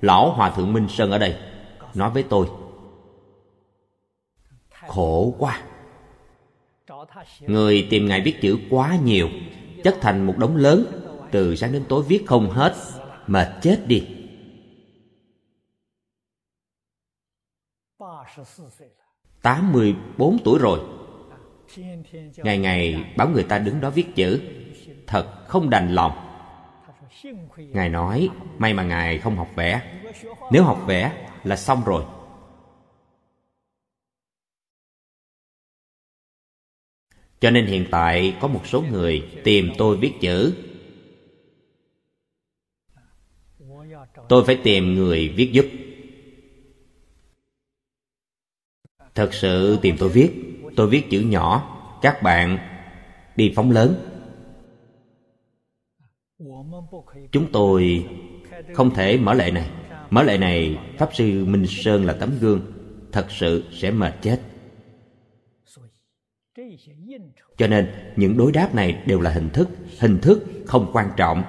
[0.00, 1.40] lão hòa thượng minh sơn ở đây,
[1.94, 2.46] nói với tôi.
[4.88, 5.62] Khổ quá.
[7.40, 9.28] Người tìm ngài viết chữ quá nhiều,
[9.84, 10.84] chất thành một đống lớn,
[11.32, 12.74] từ sáng đến tối viết không hết,
[13.26, 14.06] mệt chết đi.
[19.42, 20.80] 84 tuổi rồi.
[22.36, 24.40] Ngày ngày bảo người ta đứng đó viết chữ,
[25.06, 26.12] Thật không đành lòng.
[27.56, 28.28] Ngài nói,
[28.58, 30.00] May mà Ngài không học vẽ.
[30.52, 32.04] Nếu học vẽ là xong rồi.
[37.40, 40.54] Cho nên hiện tại có một số người tìm tôi viết chữ.
[44.28, 45.66] Tôi phải tìm người viết giúp.
[49.14, 50.30] Thật sự tìm tôi viết.
[50.76, 51.78] Tôi viết chữ nhỏ.
[52.02, 52.58] Các bạn
[53.36, 53.94] đi phóng lớn.
[57.32, 58.08] Chúng tôi
[58.74, 59.70] không thể mở lệ này.
[60.10, 62.60] Mở lệ này, Pháp Sư Minh Sơn là tấm gương.
[63.12, 64.40] Thật sự sẽ mệt chết.
[67.56, 69.68] Cho nên, những đối đáp này đều là hình thức.
[70.00, 71.42] Hình thức không quan trọng.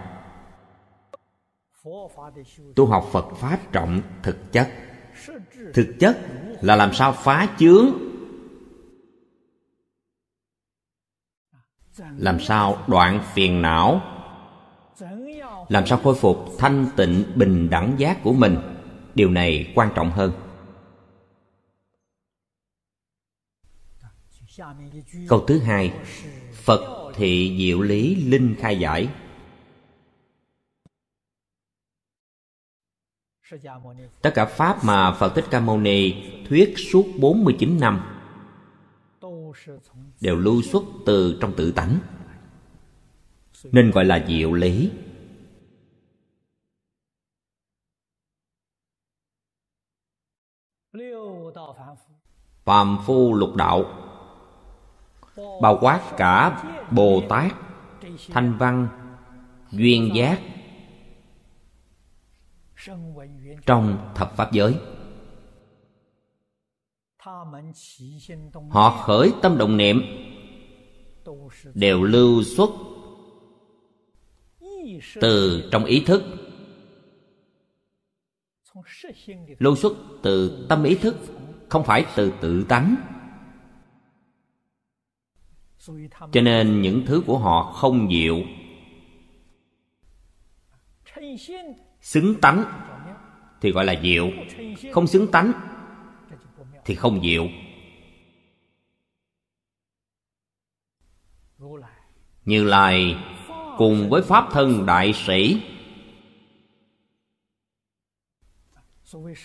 [2.75, 4.69] Tu học Phật Pháp trọng thực chất.
[5.73, 6.17] Thực chất
[6.63, 7.85] là làm sao phá chướng?
[12.17, 14.01] Làm sao đoạn phiền não?
[15.69, 18.57] Làm sao khôi phục thanh tịnh bình đẳng giác của mình?
[19.15, 20.31] Điều này quan trọng hơn.
[25.27, 25.93] Câu thứ hai,
[26.53, 29.09] phật thị diệu lý linh khai giải.
[34.21, 38.01] Tất cả Pháp mà Phật Thích Ca Mâu Ni thuyết suốt 49 năm.
[40.21, 41.99] Đều lưu xuất từ trong tự tánh.
[43.71, 44.91] Nên gọi là diệu lý
[52.63, 53.85] phàm phu lục đạo,
[55.61, 57.51] bao quát cả bồ tát,
[58.29, 58.87] thanh văn,
[59.71, 60.39] duyên giác
[63.65, 64.79] trong thập pháp giới
[68.69, 70.01] họ khởi tâm động niệm
[71.73, 72.69] đều lưu xuất
[75.21, 76.23] từ trong ý thức.
[79.59, 81.15] lưu xuất từ tâm ý thức
[81.69, 82.95] không phải từ tự tánh.
[86.31, 88.37] Cho nên những thứ của họ không diệu.
[92.01, 92.63] xứng tánh
[93.61, 94.29] thì gọi là diệu.
[94.91, 95.72] không xứng tánh
[96.85, 97.47] thì không diệu
[102.45, 103.15] như lai
[103.77, 105.61] cùng với pháp thân đại sĩ.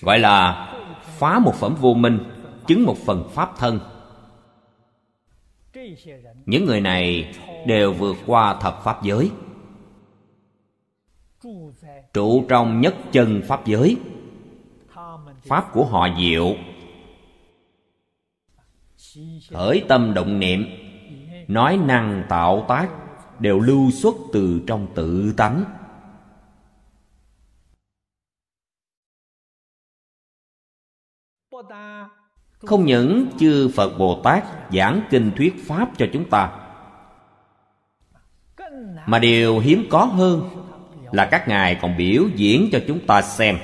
[0.00, 0.68] Gọi là
[1.00, 2.18] phá một phẩm vô minh,
[2.66, 3.80] chứng một phần pháp thân.
[6.46, 7.34] Những người này
[7.66, 9.30] đều vượt qua thập pháp giới.
[12.12, 13.96] Trụ trong nhất chân pháp giới.
[15.42, 16.54] Pháp của họ diệu
[19.50, 20.66] khởi tâm động niệm,
[21.48, 22.88] nói năng tạo tác
[23.40, 25.64] đều lưu xuất từ trong tự tánh.
[32.58, 36.64] Không những chư phật bồ tát giảng kinh thuyết pháp cho chúng ta,
[39.06, 40.50] mà điều hiếm có hơn
[41.12, 43.58] là các ngài còn biểu diễn cho chúng ta xem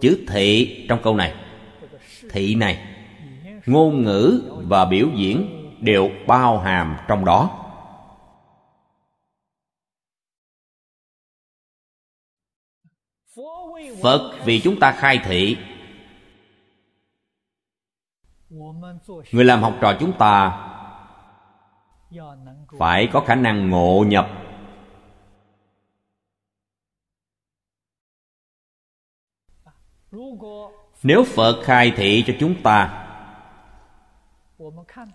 [0.00, 1.34] chữ thị trong câu này.
[2.30, 2.86] Thị này,
[3.66, 5.46] ngôn ngữ và biểu diễn
[5.80, 7.58] đều bao hàm trong đó.
[14.02, 15.56] Phật vì chúng ta khai thị.
[19.32, 20.58] Người làm học trò chúng ta
[22.78, 24.41] phải có khả năng ngộ nhập
[31.02, 32.98] nếu phật khai thị cho chúng ta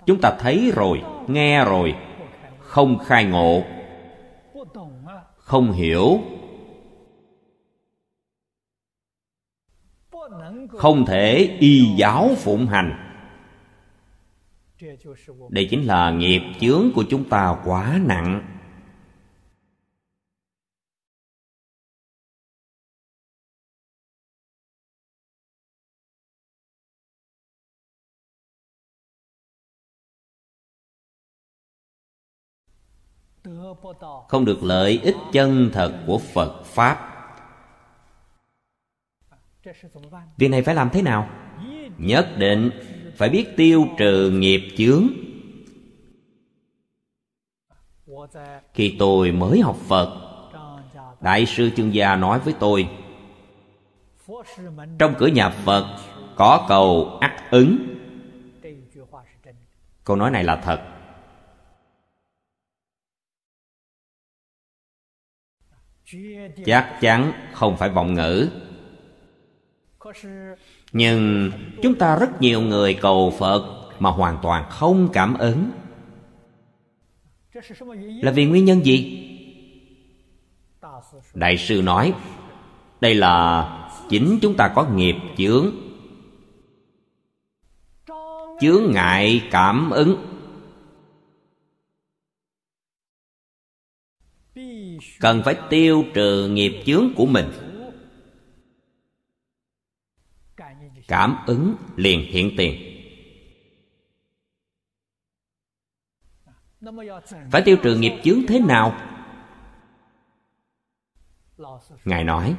[0.05, 1.95] chúng ta thấy rồi, nghe rồi,
[2.59, 3.63] không khai ngộ,
[5.38, 6.21] không hiểu,
[10.69, 13.03] không thể y giáo phụng hành.
[15.49, 18.56] Đây chính là nghiệp chướng của chúng ta quá nặng.
[34.28, 37.13] Không được lợi ích chân thật của phật pháp.
[40.38, 41.30] Việc này phải làm thế nào?
[41.97, 42.69] Nhất định
[43.17, 45.07] phải biết tiêu trừ nghiệp chướng.
[48.73, 50.17] Khi tôi mới học phật,
[51.21, 52.89] đại sư chương gia nói với tôi,
[54.99, 55.97] trong cửa nhà phật
[56.36, 57.78] có cầu ắt ứng.
[60.03, 60.96] Câu nói này là thật.
[66.65, 68.49] Chắc chắn không phải vọng ngữ.
[70.91, 71.51] Nhưng
[71.83, 75.71] chúng ta rất nhiều người cầu phật mà hoàn toàn không cảm ứng.
[78.21, 79.23] Là vì nguyên nhân gì?
[81.33, 82.13] Đại sư nói,
[83.01, 83.67] đây là
[84.09, 85.71] chính chúng ta có nghiệp chướng.
[88.61, 90.36] Chướng ngại cảm ứng.
[95.20, 97.51] Cần phải tiêu trừ nghiệp chướng của mình.
[101.07, 102.93] Cảm ứng liền hiện tiền.
[107.51, 108.97] Phải tiêu trừ nghiệp chướng thế nào?
[112.05, 112.55] Ngài nói,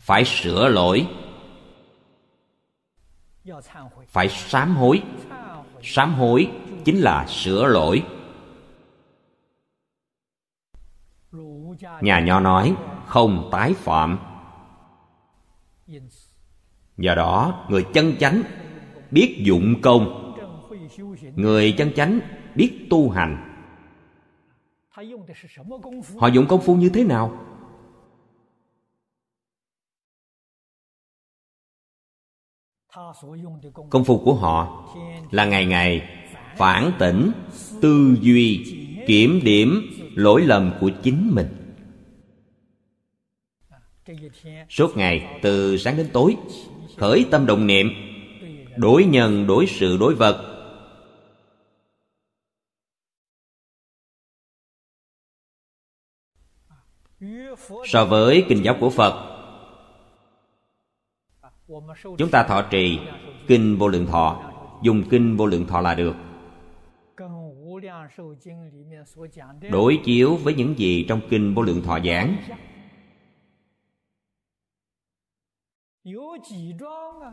[0.00, 1.06] phải sửa lỗi.
[4.06, 5.02] Phải sám hối.
[5.82, 6.50] Sám hối
[6.84, 8.04] chính là sửa lỗi.
[12.00, 12.76] Nhà nho nói,
[13.06, 14.18] không tái phạm.
[16.96, 18.42] Do đó, người chân chánh
[19.10, 20.34] biết dụng công.
[21.34, 22.20] Người chân chánh
[22.54, 23.44] biết tu hành.
[26.18, 27.44] Họ dụng công phu như thế nào?
[33.90, 34.88] Công phu của họ
[35.30, 36.08] là ngày ngày
[36.56, 37.32] phản tỉnh,
[37.82, 38.64] tư duy,
[39.06, 39.82] kiểm điểm
[40.14, 41.57] lỗi lầm của chính mình
[44.68, 46.36] suốt ngày, từ sáng đến tối,
[46.96, 47.88] khởi tâm động niệm,
[48.76, 50.54] đối nhân, đối sự, đối vật.
[57.86, 59.38] So với kinh giáo của phật,
[62.18, 62.98] chúng ta thọ trì
[63.46, 64.52] kinh vô lượng thọ,
[64.82, 66.14] dùng kinh vô lượng thọ là được.
[69.70, 72.36] Đối chiếu với những gì trong kinh vô lượng thọ giảng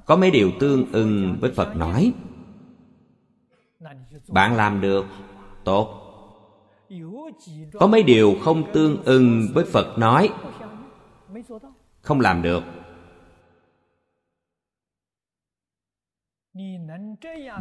[0.06, 2.14] có mấy điều tương ưng với phật nói.
[4.28, 5.06] Bạn làm được.
[5.64, 6.02] Tốt.
[7.74, 10.30] Có mấy điều không tương ưng với phật nói.
[12.02, 12.64] Không làm được.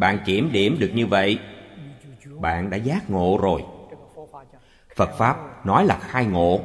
[0.00, 1.38] Bạn kiểm điểm được như vậy
[2.40, 3.64] bạn đã giác ngộ rồi.
[4.96, 6.60] Phật pháp nói là khai ngộ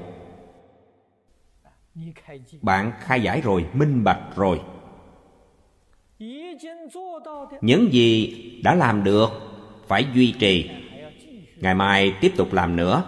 [2.62, 4.62] bạn khai giải rồi, minh bạch rồi.
[7.62, 9.30] Những gì đã làm được
[9.88, 10.70] phải duy trì.
[11.56, 13.04] Ngày mai tiếp tục làm nữa.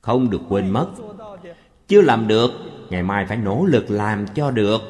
[0.00, 0.88] Không được quên mất.
[1.88, 2.50] Chưa làm được,
[2.90, 4.80] ngày mai phải nỗ lực làm cho được.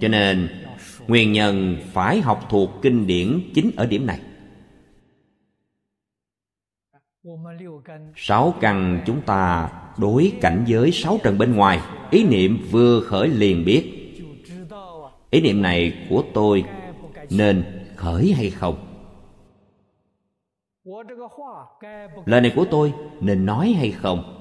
[0.00, 0.48] Cho nên,
[1.06, 4.20] nguyên nhân phải học thuộc kinh điển chính ở điểm này
[8.16, 11.80] sáu căn chúng ta đối cảnh giới sáu trần bên ngoài.
[12.10, 13.96] Ý niệm vừa khởi liền biết.
[15.30, 16.64] Ý niệm này của tôi
[17.30, 17.64] nên
[17.96, 18.86] khởi hay không?
[22.26, 24.36] Lời này của tôi nên nói hay không?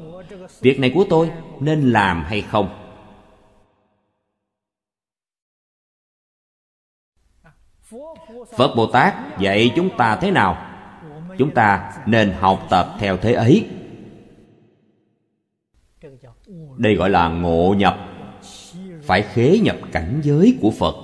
[0.61, 2.69] Việc này của tôi nên làm hay không?
[8.57, 10.68] Phật bồ tát dạy chúng ta thế nào?
[11.39, 13.69] Chúng ta nên học tập theo thế ấy.
[16.77, 17.97] Đây gọi là ngộ nhập,
[19.03, 20.95] phải khế nhập cảnh giới của phật.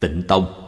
[0.00, 0.65] Tịnh tông.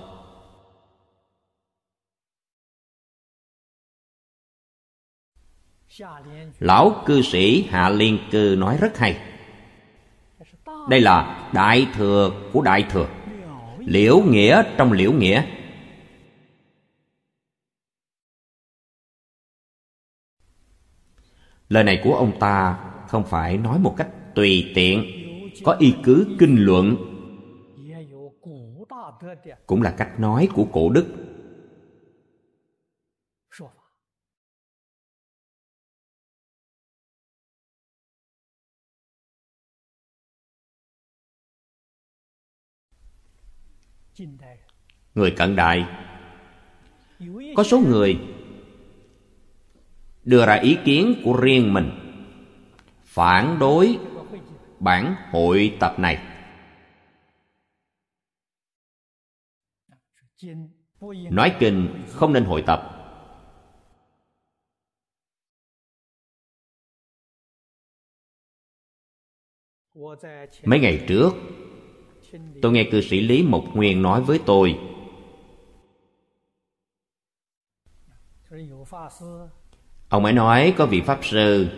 [6.61, 9.19] Lão cư sĩ hạ liên cư nói rất hay.
[10.89, 13.09] Đây là đại thừa của đại thừa.
[13.79, 15.43] Liễu nghĩa trong liễu nghĩa.
[21.69, 22.79] Lời này của ông ta
[23.09, 25.05] không phải nói một cách tùy tiện,
[25.65, 26.97] có y cứ kinh luận.
[29.67, 31.28] Cũng là cách nói của cổ đức.
[45.15, 45.87] Người cận đại.
[47.57, 48.21] Có số người
[50.25, 51.91] đưa ra ý kiến của riêng mình
[53.05, 53.99] phản đối
[54.81, 56.35] bản hội tập này.
[61.31, 62.95] Nói kinh không nên hội tập.
[70.65, 71.33] Mấy ngày trước
[72.63, 74.79] tôi nghe cư sĩ lý mộc nguyên nói với tôi.
[80.09, 81.69] Ông ấy nói có vị pháp sư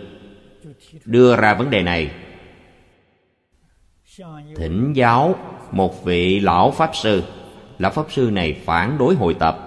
[1.05, 2.11] đưa ra vấn đề này.
[4.57, 5.35] Thỉnh giáo
[5.71, 7.23] một vị lão pháp sư.
[7.79, 9.67] Lão pháp sư này phản đối hội tập.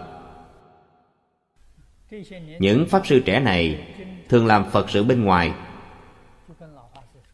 [2.60, 3.88] Những pháp sư trẻ này
[4.30, 5.54] thường làm phật sự bên ngoài.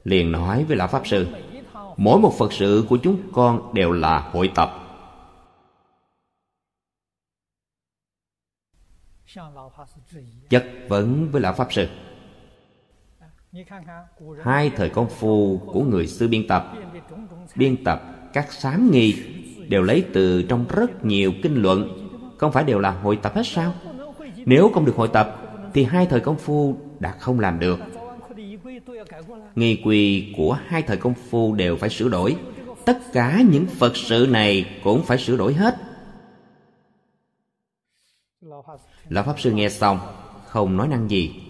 [0.04, 1.28] Liền nói với lão pháp sư
[2.02, 4.70] mỗi một phật sự của chúng con đều là hội tập.
[10.50, 11.88] Chất vấn với lão pháp sư.
[14.44, 16.74] Hai thời công phu của người xưa biên tập
[17.56, 18.02] biên tập
[18.34, 19.16] các sám nghi
[19.68, 22.10] đều lấy từ trong rất nhiều kinh luận.
[22.38, 23.74] Không phải đều là hội tập hết sao?
[24.46, 25.38] Nếu không được hội tập,
[25.74, 27.80] thì hai thời công phu đã không làm được
[29.60, 32.36] nghi quy của hai thời công phu đều phải sửa đổi.
[32.86, 35.76] Tất cả những phật sự này cũng phải sửa đổi hết.
[39.10, 40.00] Lão pháp sư nghe xong,
[40.46, 41.42] không nói năng gì.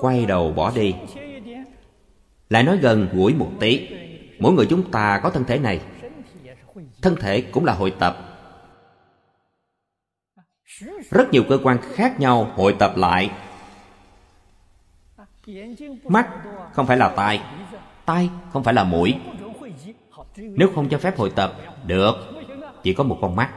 [0.00, 0.94] Quay đầu bỏ đi.
[2.48, 3.88] Lại nói gần gũi một tí.
[4.38, 5.80] Mỗi người chúng ta có thân thể này.
[7.02, 8.33] Thân thể cũng là hội tập
[11.10, 13.30] rất nhiều cơ quan khác nhau hội tập lại.
[16.04, 16.28] Mắt
[16.72, 17.40] không phải là tai
[18.04, 19.14] tai không phải là mũi.
[20.36, 21.52] Nếu không cho phép hội tập,
[21.86, 22.14] được.
[22.82, 23.50] Chỉ có một con mắt.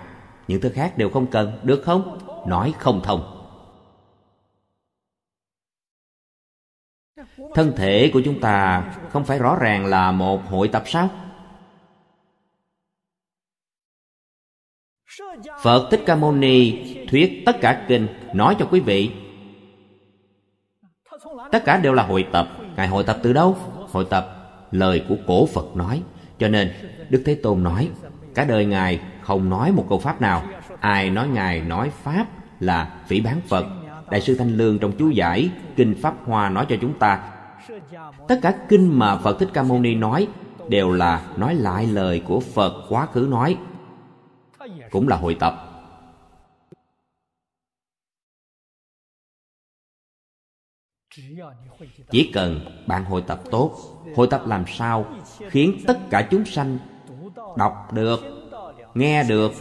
[0.48, 2.20] Những thứ khác đều không cần, được không?
[2.48, 3.34] Nói không thông.
[7.54, 11.10] Thân thể của chúng ta không phải rõ ràng là một hội tập sao?
[15.64, 19.12] Phật thích ca mâu ni thuyết tất cả kinh nói cho quý vị.
[21.52, 22.48] Tất cả đều là hội tập.
[22.76, 23.58] Ngài hội tập từ đâu?
[23.92, 24.34] Hội tập
[24.72, 26.02] lời của cổ phật nói.
[26.40, 26.72] Cho nên,
[27.10, 27.90] đức thế tôn nói,
[28.36, 30.44] cả đời ngài không nói một câu pháp nào.
[30.80, 32.26] Ai nói ngài nói pháp
[32.60, 33.66] là phỉ bán phật.
[34.12, 37.20] Đại sư thanh lương trong chú giải kinh pháp hoa nói cho chúng ta,
[38.28, 40.28] tất cả kinh mà phật thích ca mâu ni nói
[40.70, 43.58] đều là nói lại lời của phật quá khứ nói
[44.92, 45.54] cũng là hội tập.
[52.10, 53.78] Chỉ cần bạn hội tập tốt,
[54.16, 55.06] hội tập làm sao
[55.50, 56.80] khiến tất cả chúng sanh
[57.58, 58.20] đọc được,
[58.94, 59.52] nghe được,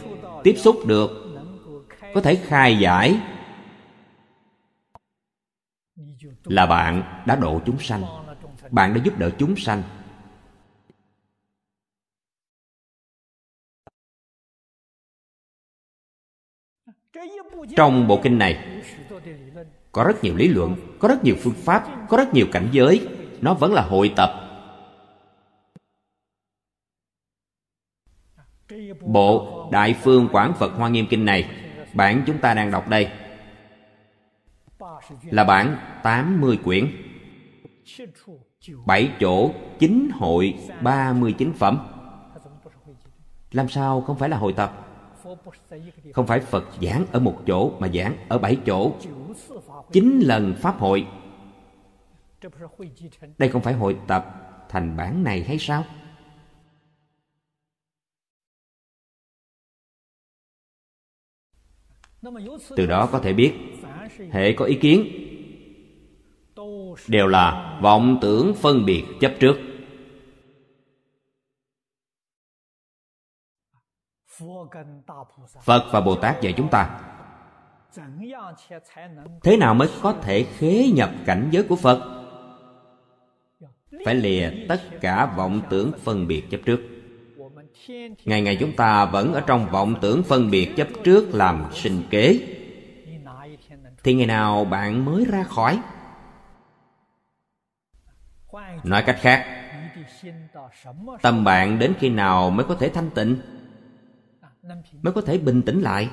[0.43, 1.09] tiếp xúc được,
[2.13, 3.19] có thể khai giải
[6.43, 8.03] là bạn đã độ chúng sanh,
[8.71, 9.83] bạn đã giúp đỡ chúng sanh.
[17.75, 18.81] Trong bộ kinh này,
[19.91, 23.07] có rất nhiều lý luận, có rất nhiều phương pháp, có rất nhiều cảnh giới.
[23.41, 24.31] Nó vẫn là hội tập.
[29.01, 31.49] Bộ Đại Phương Quảng Phật Hoa Nghiêm Kinh này,
[31.93, 33.09] Bản chúng ta đang đọc đây.
[35.23, 36.91] Là bản 80 quyển.
[38.85, 41.87] 7 chỗ 9 hội 39 phẩm.
[43.51, 44.86] Làm sao không phải là hội tập?
[46.13, 48.93] Không phải Phật giảng ở một chỗ, Mà giảng ở bảy chỗ.
[49.91, 51.07] Chín lần Pháp hội.
[53.37, 54.25] Đây không phải hội tập
[54.69, 55.83] thành bản này hay sao?
[62.75, 63.53] từ đó có thể biết,
[64.31, 65.07] hệ có ý kiến.
[67.07, 69.66] Đều là vọng tưởng phân biệt chấp trước.
[75.63, 76.99] Phật và bồ tát dạy chúng ta.
[79.43, 82.23] Thế nào mới có thể khế nhập cảnh giới của phật?
[84.05, 86.79] Phải lìa tất cả vọng tưởng phân biệt chấp trước.
[88.25, 92.03] Ngày ngày chúng ta vẫn ở trong vọng tưởng phân biệt chấp trước làm sinh
[92.09, 92.39] kế.
[94.03, 95.79] Thì ngày nào bạn mới ra khỏi?
[98.83, 99.45] Nói cách khác,
[101.21, 103.37] tâm bạn đến khi nào mới có thể thanh tịnh?
[105.01, 106.09] Mới có thể bình tĩnh lại.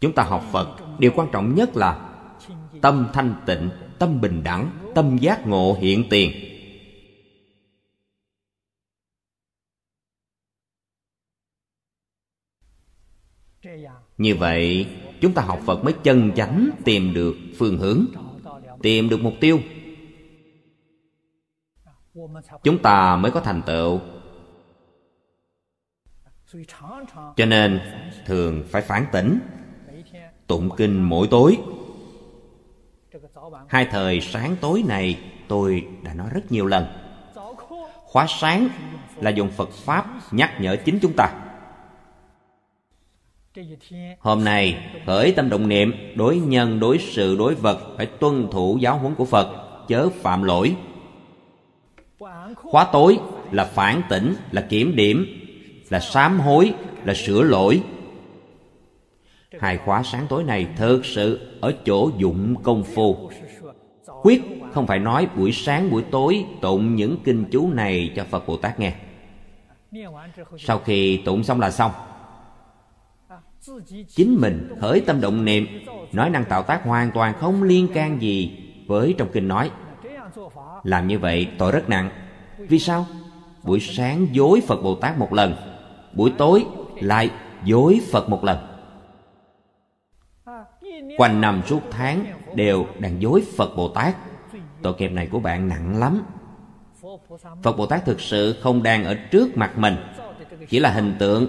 [0.00, 2.08] Chúng ta học phật, điều quan trọng nhất là
[2.82, 6.48] tâm thanh tịnh, tâm bình đẳng, tâm giác ngộ hiện tiền.
[14.18, 14.86] Như vậy,
[15.20, 18.04] chúng ta học phật mới chân chánh tìm được phương hướng,
[18.82, 19.60] tìm được mục tiêu
[22.62, 24.00] chúng ta mới có thành tựu.
[27.36, 27.80] Cho nên,
[28.26, 29.38] thường phải phản tỉnh.
[30.46, 31.58] Tụng kinh mỗi tối.
[33.68, 35.18] Hai thời sáng tối này,
[35.48, 36.86] tôi đã nói rất nhiều lần.
[38.04, 38.68] Khóa sáng
[39.16, 41.28] là dùng phật pháp nhắc nhở chính chúng ta.
[44.18, 48.78] Hôm nay, khởi tâm động niệm, đối nhân, đối sự, đối vật, phải tuân thủ
[48.80, 50.76] giáo huấn của phật, chớ phạm lỗi
[52.54, 53.18] khóa tối
[53.50, 55.26] là phản tỉnh, là kiểm điểm,
[55.90, 56.74] là sám hối,
[57.04, 57.82] là sửa lỗi.
[59.60, 63.30] Hai khóa sáng tối này thực sự ở chỗ dụng công phu.
[64.22, 64.42] Quyết
[64.72, 68.56] không phải nói buổi sáng, buổi tối tụng những kinh chú này cho phật bồ
[68.56, 68.94] tát nghe.
[70.58, 71.92] Sau khi tụng xong là xong.
[74.08, 75.66] Chính mình khởi tâm động niệm,
[76.12, 79.70] nói năng tạo tác hoàn toàn không liên can gì với trong kinh nói.
[80.84, 82.10] Làm như vậy tội rất nặng
[82.68, 83.06] vì sao?
[83.62, 85.54] Buổi sáng dối phật bồ tát một lần,
[86.12, 86.66] buổi tối
[87.00, 87.30] lại
[87.64, 88.58] dối phật một lần.
[91.18, 94.16] Quanh năm suốt tháng đều đang dối phật bồ tát.
[94.82, 96.22] Tội nghiệp này của bạn nặng lắm.
[97.62, 99.96] Phật bồ tát thực sự không đang ở trước mặt mình,
[100.68, 101.46] chỉ là hình tượng.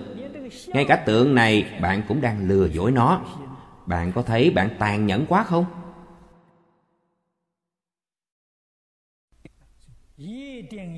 [0.67, 3.21] Ngay cả tượng này bạn cũng đang lừa dối nó.
[3.85, 5.65] Bạn có thấy bạn tàn nhẫn quá không?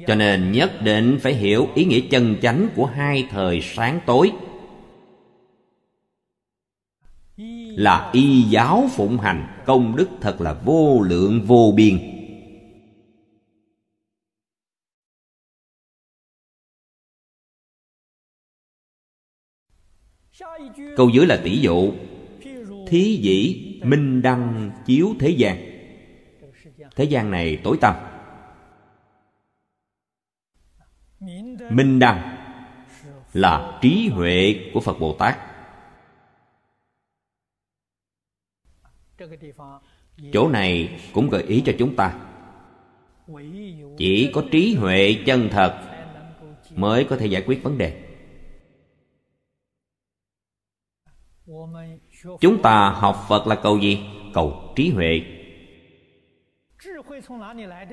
[0.07, 4.31] Cho nên nhất định phải hiểu ý nghĩa chân chánh của hai thời sáng tối.
[7.77, 11.99] Là y giáo phụng hành, công đức thật là vô lượng, vô biên.
[20.95, 21.93] Câu dưới là tỷ dụ.
[22.87, 25.57] Thí dĩ minh đăng chiếu thế gian.
[26.95, 28.14] Thế gian này tối tăm
[31.69, 32.37] minh đăng
[33.33, 35.37] là trí huệ của phật bồ tát.
[40.33, 42.19] Chỗ này cũng gợi ý cho chúng ta,
[43.97, 45.91] chỉ có trí huệ chân thật
[46.75, 48.01] mới có thể giải quyết vấn đề.
[52.41, 53.99] Chúng ta học phật là cầu gì?
[54.33, 55.21] Cầu trí huệ.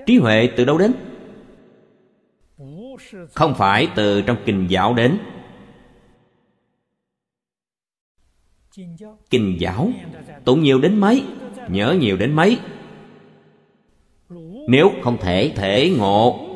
[0.07, 0.93] Trí huệ từ đâu đến?
[3.33, 5.19] Không phải từ trong kinh giáo đến.
[9.31, 9.91] Kinh giáo
[10.45, 11.25] tụng nhiều đến mấy,
[11.69, 12.59] nhớ nhiều đến mấy.
[14.69, 16.49] Nếu không thể thể ngộ,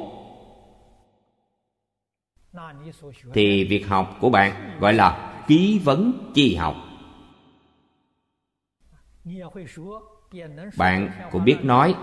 [3.35, 6.77] thì việc học của bạn gọi là ký vấn chi học.
[10.79, 11.95] Bạn cũng biết nói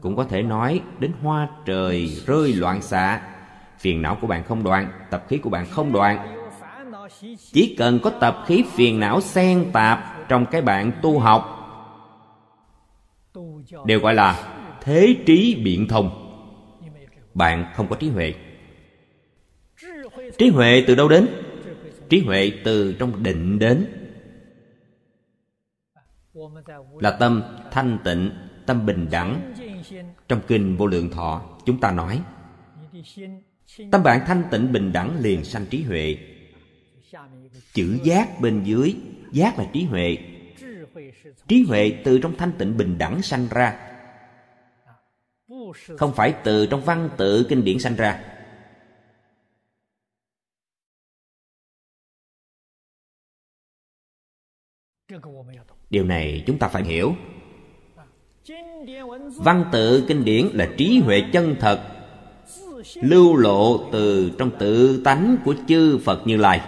[0.00, 3.20] cũng có thể nói đến hoa trời rơi loạn xạ.
[3.78, 6.36] Phiền não của bạn không đoạn, tập khí của bạn không đoạn.
[7.52, 11.56] Chỉ cần có tập khí phiền não xen tạp trong cái bạn tu học,
[13.84, 16.26] đều gọi là thế trí biện thông.
[17.34, 18.34] Bạn không có trí huệ.
[20.38, 21.26] Trí huệ từ đâu đến?
[22.08, 23.86] Trí huệ từ trong định đến.
[27.00, 29.54] Là tâm thanh tịnh tâm bình đẳng.
[30.28, 32.22] Trong kinh vô lượng thọ, chúng ta nói,
[33.92, 36.18] tâm bạn thanh tịnh bình đẳng liền sanh trí huệ.
[37.72, 38.96] Chữ giác bên dưới,
[39.32, 40.18] giác là trí huệ.
[41.48, 43.96] Trí huệ từ trong thanh tịnh bình đẳng sanh ra.
[45.98, 48.24] Không phải từ trong văn tự kinh điển sanh ra.
[55.90, 57.14] Điều này chúng ta phải hiểu
[59.36, 61.80] văn tự kinh điển là trí huệ chân thật,
[62.94, 66.60] lưu lộ từ trong tự tánh của chư phật như lai.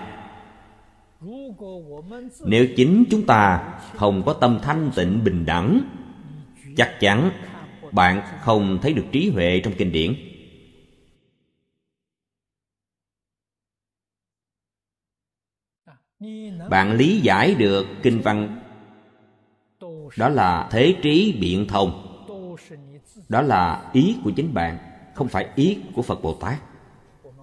[2.44, 5.80] Nếu chính chúng ta không có tâm thanh tịnh bình đẳng,
[6.76, 7.30] chắc chắn
[7.92, 10.14] bạn không thấy được trí huệ trong kinh điển.
[16.70, 18.60] Bạn lý giải được kinh văn,
[20.16, 22.11] đó là thế trí biện thông
[23.28, 24.78] đó là ý của chính bạn,
[25.14, 26.62] không phải ý của phật bồ tát.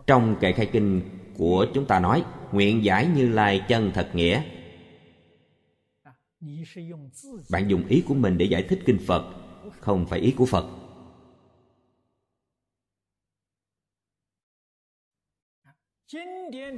[0.08, 1.02] Trong kệ khai kinh
[1.38, 4.44] của chúng ta nói, nguyện giải như lai chân thật nghĩa.
[7.52, 9.34] Bạn dùng ý của mình để giải thích kinh phật,
[9.80, 10.66] không phải ý của phật.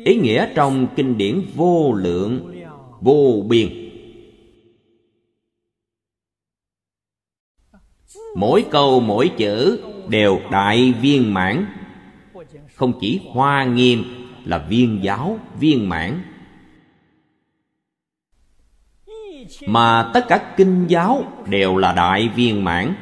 [0.05, 2.61] Ý nghĩa trong kinh điển vô lượng,
[3.01, 3.80] vô biên.
[8.35, 11.65] Mỗi câu, mỗi chữ đều đại viên mãn.
[12.75, 14.03] Không chỉ hoa nghiêm
[14.45, 16.21] là viên giáo viên mãn.
[19.65, 22.93] Mà tất cả kinh giáo đều là đại viên mãn.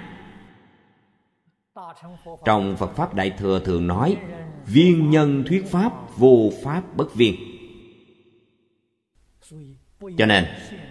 [2.45, 4.17] Trong phật pháp đại thừa thường nói,
[4.67, 7.35] viên nhân thuyết pháp, vô pháp bất viên.
[10.17, 10.45] Cho nên,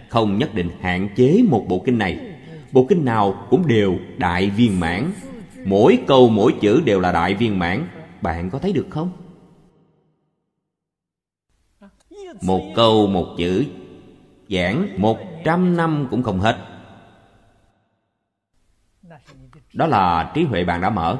[0.09, 2.28] không nhất định hạn chế một bộ kinh này
[2.71, 5.11] bộ kinh nào cũng đều đại viên mãn.
[5.65, 7.87] Mỗi câu, mỗi chữ đều là đại viên mãn.
[8.21, 9.11] Bạn có thấy được không?
[12.41, 13.65] Một câu, một chữ.
[14.49, 16.57] Giảng một trăm năm cũng không hết.
[19.73, 21.19] Đó là trí huệ bạn đã mở.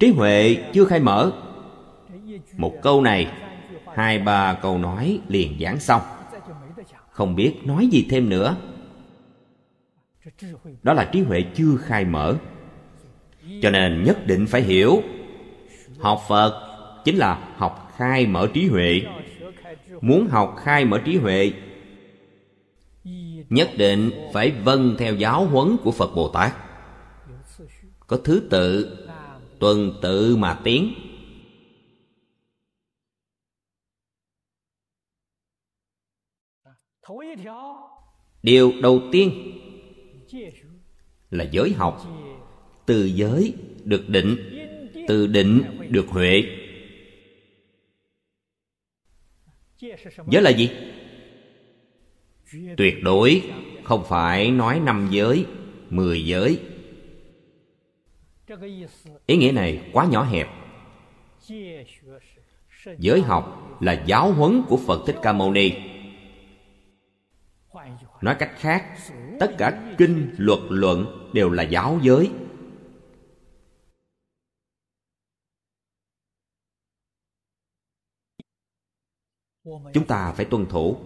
[0.00, 1.32] Trí huệ chưa khai mở.
[2.56, 3.32] Một câu này,
[3.94, 6.02] hai ba câu nói liền giảng xong.
[7.10, 8.56] Không biết nói gì thêm nữa
[10.82, 12.36] đó là trí huệ chưa khai mở.
[13.62, 15.02] Cho nên nhất định phải hiểu,
[15.98, 16.68] học phật
[17.04, 19.00] chính là học khai mở trí huệ.
[20.00, 21.52] Muốn học khai mở trí huệ,
[23.50, 26.52] nhất định phải vâng theo giáo huấn của phật bồ tát.
[28.06, 28.96] Có thứ tự,
[29.58, 30.94] tuần tự mà tiến.
[38.42, 39.51] Điều đầu tiên
[41.32, 42.02] là giới học.
[42.86, 43.54] Từ giới
[43.84, 44.36] được định,
[45.08, 46.42] từ định được huệ.
[50.30, 50.70] Giới là gì?
[52.76, 53.42] Tuyệt đối
[53.84, 55.44] không phải nói năm giới,
[55.90, 56.58] mười giới.
[59.26, 60.48] Ý nghĩa này quá nhỏ hẹp.
[62.98, 65.72] Giới học là giáo huấn của phật thích ca mâu ni
[68.20, 68.96] nói cách khác,
[69.40, 72.30] tất cả kinh, luật luận đều là giáo giới.
[79.64, 80.96] Chúng ta phải tuân thủ.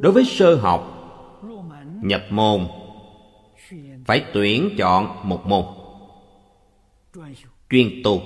[0.00, 0.82] Đối với sơ học,
[2.02, 2.68] nhập môn,
[4.06, 5.64] phải tuyển chọn một môn
[7.70, 8.20] chuyên tu.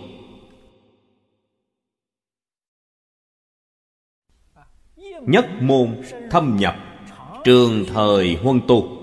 [5.27, 6.77] Nhất môn thâm nhập,
[7.45, 8.99] trường thời huân tu.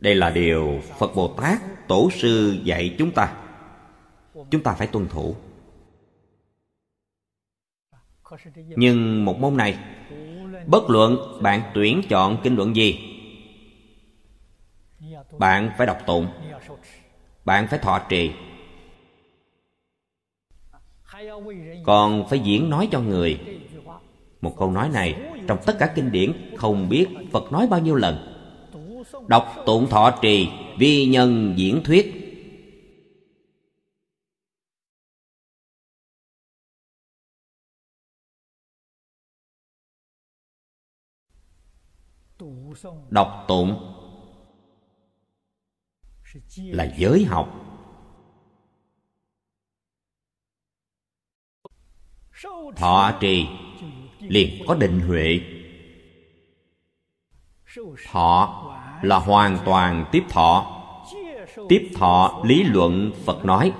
[0.00, 3.36] Đây là điều phật bồ tát tổ sư dạy chúng ta.
[4.50, 5.36] Chúng ta phải tuân thủ.
[8.54, 9.78] Nhưng một môn này,
[10.66, 12.98] bất luận bạn tuyển chọn kinh luận gì,
[15.38, 16.26] bạn phải đọc tụng,
[17.44, 18.30] bạn phải thọ trì.
[21.84, 23.40] Còn phải diễn nói cho người
[24.40, 27.94] một câu nói này, trong tất cả kinh điển, không biết phật nói bao nhiêu
[27.94, 28.26] lần.
[29.28, 32.16] Đọc tụng thọ trì, vi nhân diễn thuyết.
[43.10, 43.96] Đọc tụng
[46.56, 47.54] là giới học.
[52.76, 53.46] Thọ trì
[54.30, 55.40] liền có định huệ.
[58.10, 58.64] Thọ
[59.02, 60.82] là hoàn toàn tiếp thọ.
[61.68, 63.72] Tiếp thọ lý luận phật nói.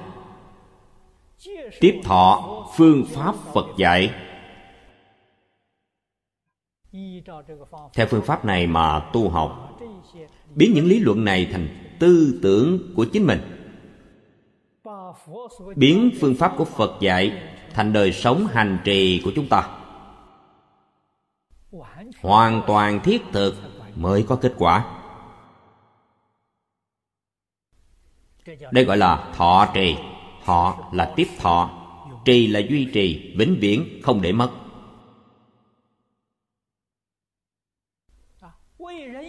[1.81, 4.11] Tiếp thọ phương pháp phật dạy.
[7.95, 9.79] Theo phương pháp này mà tu học,
[10.55, 13.41] biến những lý luận này thành tư tưởng của chính mình.
[15.77, 17.33] Biến phương pháp của phật dạy
[17.75, 19.80] thành đời sống hành trì của chúng ta
[22.21, 23.55] hoàn toàn thiết thực
[23.97, 24.97] mới có kết quả.
[28.71, 29.97] Đây gọi là thọ trì.
[30.45, 31.71] Thọ là tiếp thọ,
[32.25, 34.51] trì là duy trì, vĩnh viễn, không để mất.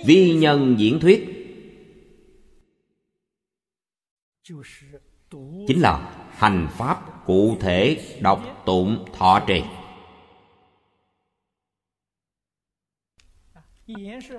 [0.05, 1.41] Vi nhân diễn thuyết
[5.67, 9.63] chính là hành pháp cụ thể đọc tụng thọ trì.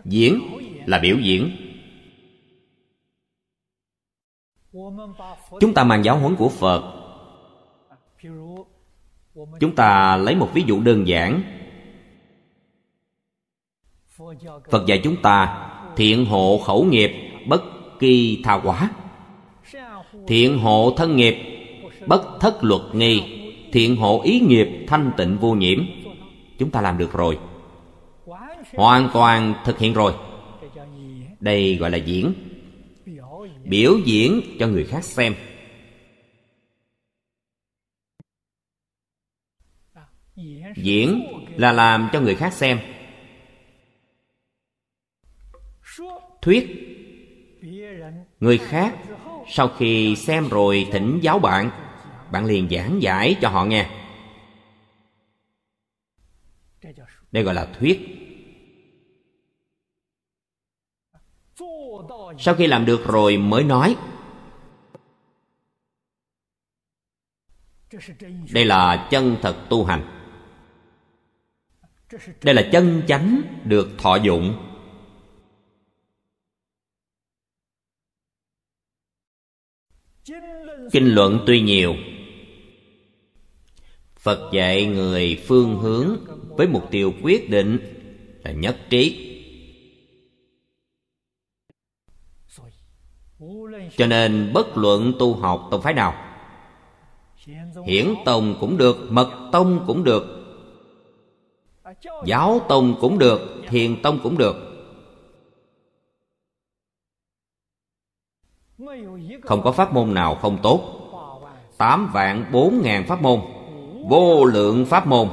[0.05, 0.41] Diễn
[0.87, 1.51] là biểu diễn.
[5.61, 6.93] Chúng ta mang giáo huấn của phật.
[9.61, 11.43] Chúng ta lấy một ví dụ đơn giản.
[14.71, 17.13] Phật dạy chúng ta, thiện hộ khẩu nghiệp,
[17.47, 17.63] bất
[17.99, 18.91] kỳ tha quá
[20.27, 21.37] thiện hộ thân nghiệp,
[22.07, 23.23] bất thất luật nghi.
[23.73, 25.79] Thiện hộ ý nghiệp, thanh tịnh vô nhiễm.
[26.59, 27.39] Chúng ta làm được rồi
[28.75, 30.15] hoàn toàn thực hiện rồi.
[31.41, 32.35] Đây gọi là diễn.
[33.65, 35.35] Biểu diễn cho người khác xem.
[40.77, 41.23] Diễn
[41.57, 42.79] là làm cho người khác xem.
[46.43, 46.69] Thuyết.
[48.41, 48.97] Người khác
[49.49, 51.71] sau khi xem rồi thỉnh giáo bạn
[52.33, 53.91] bạn liền giảng giải cho họ nghe.
[57.33, 58.22] Đây gọi là thuyết.
[62.39, 63.97] Sau khi làm được rồi mới nói.
[68.53, 70.19] Đây là chân thật tu hành.
[72.43, 74.69] Đây là chân chánh được thọ dụng.
[80.93, 81.95] Kinh luận tuy nhiều.
[84.17, 86.17] Phật dạy người phương hướng
[86.57, 87.79] với mục tiêu quyết định
[88.45, 89.32] là nhất trí.
[93.97, 96.15] Cho nên bất luận tu học tông phái nào,
[97.87, 100.25] hiển tông cũng được, mật tông cũng được,
[102.25, 104.57] giáo tông cũng được, thiền tông cũng được.
[109.43, 110.81] Không có pháp môn nào không tốt.
[111.79, 113.41] Tám vạn bốn ngàn pháp môn,
[114.09, 115.29] vô lượng pháp môn.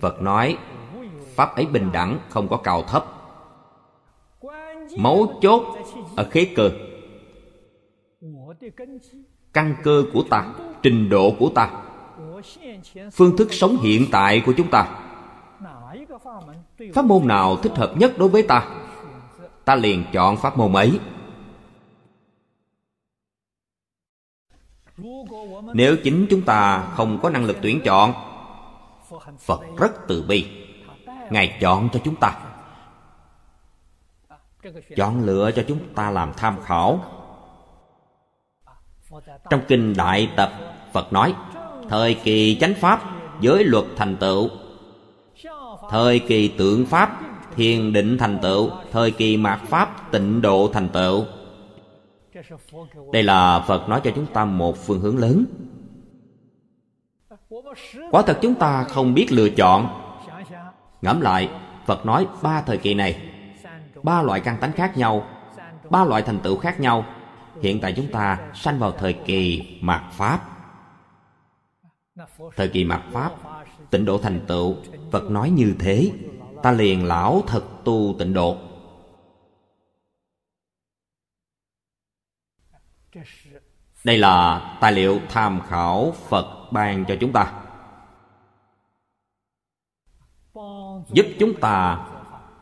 [0.00, 0.58] Phật nói,
[1.34, 3.06] pháp ấy bình đẳng, không có cao thấp.
[4.98, 5.62] Mấu chốt
[6.16, 6.70] ở khế cơ.
[9.52, 11.82] Căn cơ của ta, trình độ của ta,
[13.12, 14.98] phương thức sống hiện tại của chúng ta,
[16.94, 18.68] pháp môn nào thích hợp nhất đối với ta?
[19.64, 20.98] Ta liền chọn pháp môn ấy.
[25.74, 28.12] Nếu chính chúng ta không có năng lực tuyển chọn,
[29.38, 30.46] phật rất từ bi.
[31.30, 32.51] Ngài chọn cho chúng ta
[34.96, 37.00] chọn lựa cho chúng ta làm tham khảo.
[39.50, 40.52] Trong kinh đại tập,
[40.92, 41.34] phật nói,
[41.88, 43.02] thời kỳ chánh pháp
[43.40, 44.48] giới luật thành tựu.
[45.90, 47.20] Thời kỳ tượng pháp,
[47.56, 48.70] thiền định thành tựu.
[48.92, 51.24] Thời kỳ mạt pháp, tịnh độ thành tựu.
[53.12, 55.44] Đây là phật nói cho chúng ta một phương hướng lớn.
[58.10, 59.88] Quả thật chúng ta không biết lựa chọn.
[61.02, 61.48] Ngẫm lại,
[61.86, 63.31] phật nói ba thời kỳ này
[64.02, 65.26] ba loại căn tánh khác nhau,
[65.90, 67.04] ba loại thành tựu khác nhau.
[67.62, 70.40] Hiện tại chúng ta sanh vào thời kỳ mạt pháp.
[72.56, 73.32] Thời kỳ mạt pháp,
[73.90, 74.76] tịnh độ thành tựu,
[75.10, 76.12] phật nói như thế,
[76.62, 78.56] ta liền lão thật tu tịnh độ.
[84.04, 87.52] Đây là tài liệu tham khảo phật ban cho chúng ta.
[91.12, 92.06] Giúp chúng ta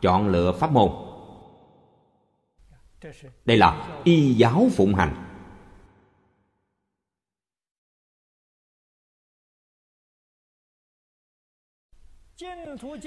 [0.01, 1.10] chọn lựa pháp môn
[3.45, 5.27] đây là y giáo phụng hành.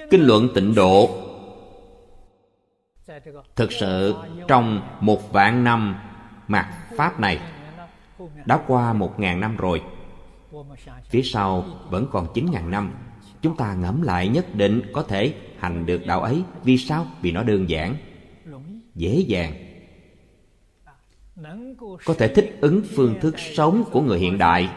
[0.10, 1.10] Kinh luận tịnh độ
[3.56, 4.16] thực sự
[4.48, 5.96] trong một vạn năm
[6.48, 6.66] mạt
[6.98, 7.40] pháp này
[8.46, 9.82] đã qua một ngàn năm rồi.
[11.10, 12.94] Phía sau vẫn còn chín ngàn năm.
[13.42, 16.44] Chúng ta ngẫm lại nhất định có thể hành được đạo ấy.
[16.64, 17.08] Vì sao?
[17.22, 17.96] Vì nó đơn giản,
[18.96, 19.63] dễ dàng
[22.06, 24.70] có thể thích ứng phương thức sống của người hiện đại.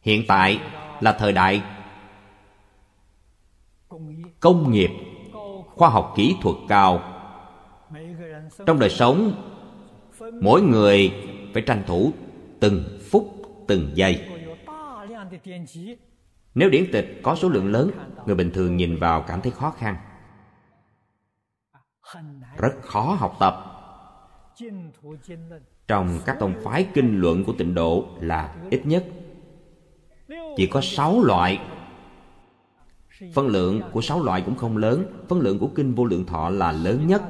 [0.00, 0.60] Hiện tại
[1.00, 1.62] là thời đại
[4.40, 4.90] công nghiệp,
[5.66, 7.02] khoa học kỹ thuật cao.
[8.66, 9.32] Trong đời sống,
[10.40, 11.12] mỗi người
[11.54, 12.12] phải tranh thủ
[12.60, 14.28] từng phút, từng giây.
[16.54, 17.90] Nếu điển tịch có số lượng lớn,
[18.26, 19.96] người bình thường nhìn vào cảm thấy khó khăn
[22.60, 23.66] rất khó học tập.
[25.88, 29.04] Trong các tông phái kinh luận của tịnh độ là ít nhất.
[30.56, 31.58] Chỉ có sáu loại.
[33.34, 35.04] Phân lượng của sáu loại cũng không lớn.
[35.28, 37.22] Phân lượng của kinh vô lượng thọ là lớn nhất.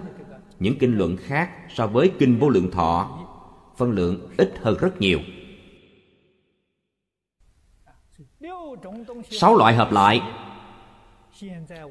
[0.59, 3.19] Những kinh luận khác so với kinh vô lượng thọ,
[3.77, 5.19] phân lượng ít hơn rất nhiều.
[9.31, 10.23] Sáu loại hợp lại.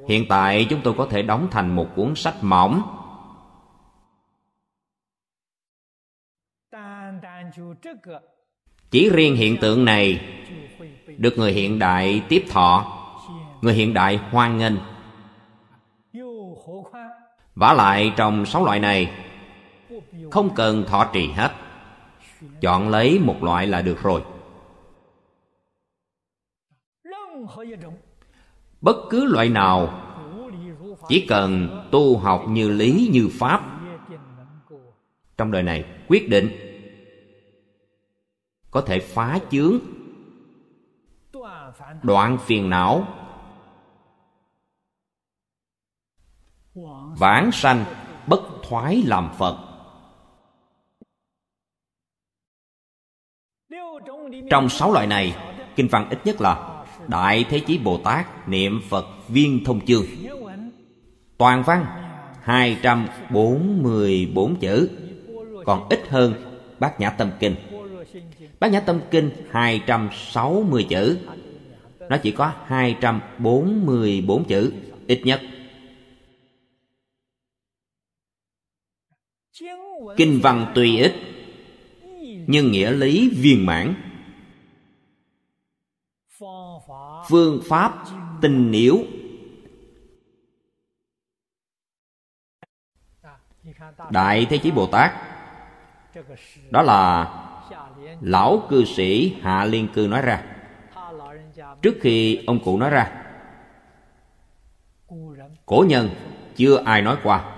[0.07, 2.81] Hiện tại chúng tôi có thể đóng thành một cuốn sách mỏng.
[8.91, 10.21] Chỉ riêng hiện tượng này
[11.17, 12.97] được người hiện đại tiếp thọ,
[13.61, 14.73] người hiện đại hoan nghênh.
[17.55, 19.11] Vả lại trong sáu loại này,
[20.31, 21.51] không cần thọ trì hết,
[22.61, 24.21] chọn lấy một loại là được rồi.
[28.81, 30.05] Bất cứ loại nào,
[31.07, 33.61] chỉ cần tu học như lý như pháp.
[35.37, 36.68] Trong đời này, quyết định
[38.71, 39.79] có thể phá chướng.
[42.03, 43.07] Đoạn phiền não.
[47.17, 47.85] Vãng sanh,
[48.27, 49.65] bất thoái làm phật.
[54.49, 55.35] Trong sáu loại này,
[55.75, 60.05] kinh văn ít nhất là đại thế chí bồ tát niệm phật viên thông chương.
[61.37, 61.85] Toàn văn
[62.41, 64.89] 244 chữ,
[65.65, 66.33] còn ít hơn
[66.79, 67.55] bát nhã tâm kinh
[68.59, 71.19] bát nhã tâm kinh 260 chữ.
[72.09, 74.73] Nó chỉ có 244 chữ,
[75.07, 75.41] ít nhất.
[80.17, 81.13] Kinh văn tuy ít,
[82.47, 83.93] nhưng nghĩa lý viên mãn.
[87.29, 88.05] Phương pháp
[88.41, 88.99] tình yếu.
[94.11, 95.11] Đại thế chí bồ tát,
[96.71, 97.25] đó là
[98.21, 100.43] lão cư sĩ hạ liên cư nói ra.
[101.81, 103.11] Trước khi ông cụ nói ra,
[105.65, 106.09] cổ nhân
[106.55, 107.55] chưa ai nói qua.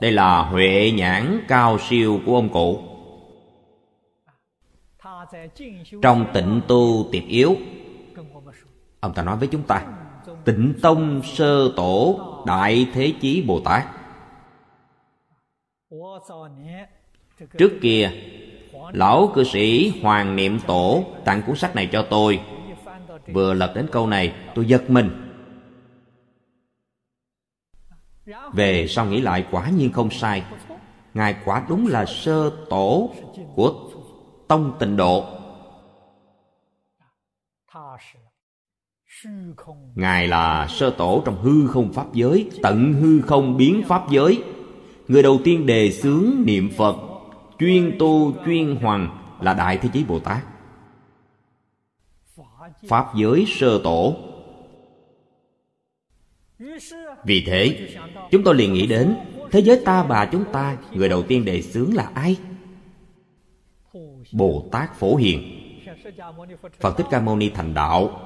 [0.00, 2.82] Đây là huệ nhãn cao siêu của ông cụ.
[6.02, 7.56] Trong tịnh tu tiệp yếu,
[9.00, 9.86] ông ta nói với chúng ta,
[10.44, 13.84] tịnh tông sơ tổ đại thế chí bồ tát
[17.58, 18.10] trước kia,
[18.92, 22.40] lão cư sĩ hoàng niệm tổ tặng cuốn sách này cho tôi.
[23.32, 25.10] Vừa lật đến câu này, tôi giật mình.
[28.52, 30.42] Về sau nghĩ lại, quả nhiên không sai.
[31.14, 33.10] Ngài quả đúng là sơ tổ
[33.54, 33.90] của
[34.48, 35.24] tông tịnh độ.
[39.94, 44.42] Ngài là sơ tổ trong hư không pháp giới, tận hư không biến pháp giới.
[45.08, 46.96] Người đầu tiên đề xướng niệm phật
[47.58, 50.44] chuyên tu, chuyên hoàng là đại thế chí bồ tát.
[52.88, 54.16] Pháp giới sơ tổ.
[57.24, 57.88] Vì thế,
[58.30, 59.16] chúng tôi liền nghĩ đến,
[59.50, 62.36] thế giới ta bà chúng ta, người đầu tiên đề xướng là ai?
[64.32, 65.62] Bồ tát phổ hiền.
[66.80, 68.20] Phật thích ca mâu ni thành đạo.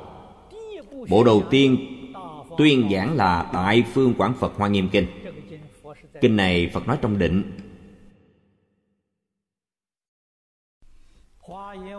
[1.09, 1.76] Bộ đầu tiên
[2.59, 5.07] tuyên giảng là đại phương quảng phật hoa nghiêm kinh.
[6.20, 7.53] Kinh này phật nói trong định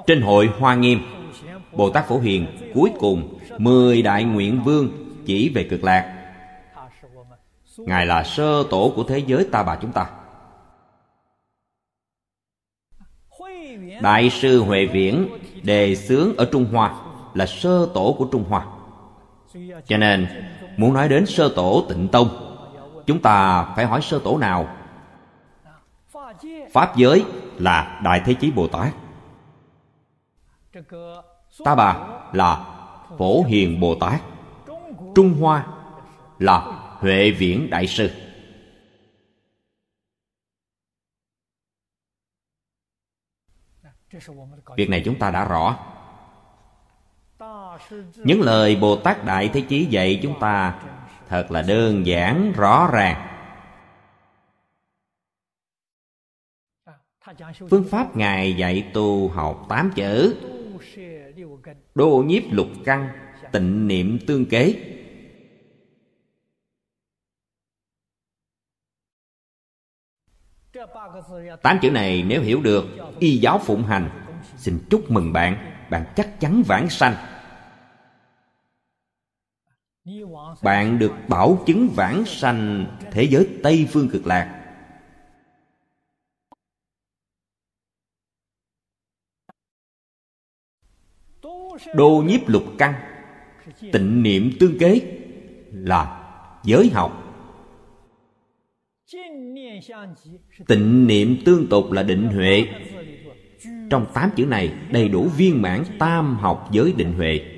[0.07, 0.99] trên hội hoa nghiêm,
[1.71, 4.89] bồ tát phổ hiền cuối cùng mười đại nguyện vương
[5.25, 6.17] chỉ về cực lạc.
[7.77, 10.09] Ngài là sơ tổ của thế giới ta bà chúng ta.
[14.01, 15.29] Đại sư huệ viễn
[15.63, 16.95] đề xướng ở trung hoa
[17.33, 18.65] là sơ tổ của trung hoa.
[19.85, 20.27] Cho nên,
[20.77, 22.57] muốn nói đến sơ tổ tịnh tông,
[23.07, 24.77] chúng ta phải hỏi sơ tổ nào?
[26.71, 27.23] Pháp giới
[27.57, 28.93] là đại thế chí bồ tát
[31.63, 32.77] ta bà là
[33.17, 34.21] phổ hiền bồ tát
[35.15, 35.67] trung hoa
[36.39, 36.57] là
[36.99, 38.11] huệ viễn đại sư.
[44.75, 45.79] Việc này chúng ta đã rõ.
[48.15, 50.81] Những lời bồ tát đại thế chí dạy chúng ta
[51.27, 53.27] thật là đơn giản, rõ ràng.
[57.69, 60.35] Phương pháp ngài dạy tu học tám chữ
[61.95, 63.09] đô nhiếp lục căn,
[63.51, 64.87] tịnh niệm tương kế.
[71.61, 72.85] Tám chữ này nếu hiểu được,
[73.19, 74.09] y giáo phụng hành,
[74.57, 77.15] xin chúc mừng bạn bạn chắc chắn vãng sanh.
[80.63, 84.60] Bạn được bảo chứng vãng sanh thế giới tây phương cực lạc.
[91.93, 92.93] Đô nhiếp lục căn
[93.91, 95.01] tịnh niệm tương kế
[95.71, 96.17] là
[96.63, 97.17] giới học.
[100.67, 102.67] Tịnh niệm tương tục là định huệ.
[103.89, 107.57] Trong tám chữ này đầy đủ viên mãn tam học giới định huệ.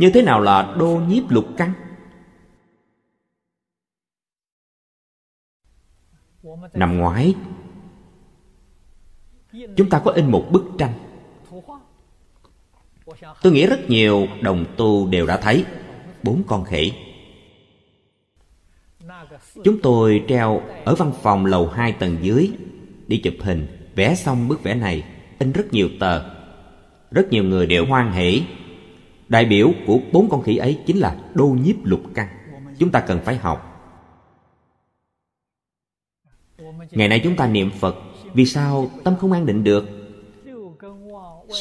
[0.00, 1.72] Như thế nào là đô nhiếp lục căn
[6.72, 7.34] năm ngoái,
[9.76, 10.92] chúng ta có in một bức tranh.
[13.42, 15.64] Tôi nghĩ rất nhiều đồng tu đều đã thấy
[16.22, 16.92] bốn con khỉ.
[19.64, 22.50] Chúng tôi treo ở văn phòng lầu hai tầng dưới,
[23.06, 23.66] đi chụp hình.
[23.94, 25.04] Vẽ xong bức vẽ này,
[25.38, 26.22] in rất nhiều tờ.
[27.10, 28.42] Rất nhiều người đều hoan hỷ.
[29.28, 32.28] Đại biểu của bốn con khỉ ấy chính là đô nhiếp lục căn
[32.80, 33.69] chúng ta cần phải học.
[36.90, 37.96] Ngày nay chúng ta niệm phật.
[38.34, 39.88] Vì sao tâm không an định được?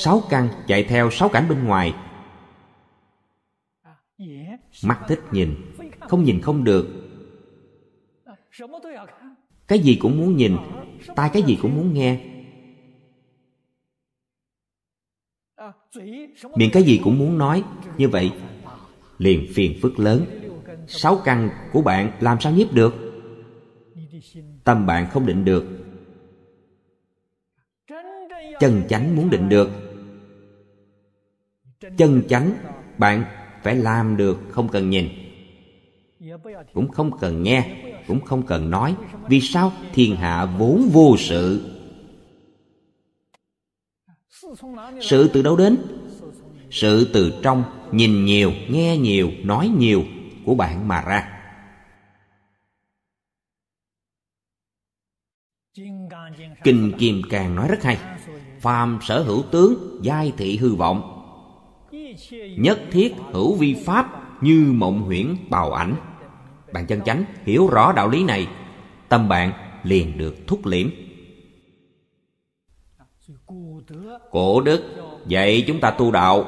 [0.03, 1.93] Sáu căn chạy theo sáu cảnh bên ngoài.
[4.84, 5.55] Mắt thích nhìn,
[5.99, 6.88] không nhìn không được.
[9.67, 10.57] Cái gì cũng muốn nhìn,
[11.15, 12.19] tai cái gì cũng muốn nghe.
[16.55, 17.63] Miệng cái gì cũng muốn nói,
[17.97, 18.32] như vậy
[19.17, 20.25] liền phiền phức lớn.
[20.88, 22.93] Sáu căn của bạn làm sao nhiếp được?
[24.70, 25.65] Tâm bạn không định được.
[28.59, 29.70] Chân chánh muốn định được.
[31.97, 32.53] Chân chánh
[32.97, 33.24] bạn
[33.63, 35.09] phải làm được, không cần nhìn.
[36.74, 38.95] Cũng không cần nghe, cũng không cần nói.
[39.28, 39.72] Vì sao?
[39.93, 41.61] Thiên hạ vốn vô sự.
[45.01, 45.78] Sự từ đâu đến?
[46.72, 50.03] Sự từ trong, nhìn nhiều, nghe nhiều, nói nhiều
[50.45, 51.38] của bạn mà ra.
[56.63, 57.97] Kinh kim càng nói rất hay.
[58.59, 61.15] Phàm sở hữu tướng, giai thị hư vọng.
[62.57, 64.05] Nhất thiết hữu vi pháp
[64.43, 65.95] như mộng huyễn bào ảnh.
[66.73, 68.47] Bạn chân chánh hiểu rõ đạo lý này,
[69.09, 69.51] tâm bạn
[69.84, 70.89] liền được thúc liễm.
[74.31, 74.84] Cổ đức
[75.27, 76.45] dạy chúng ta tu đạo.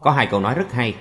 [0.00, 0.94] Có hai câu nói rất hay.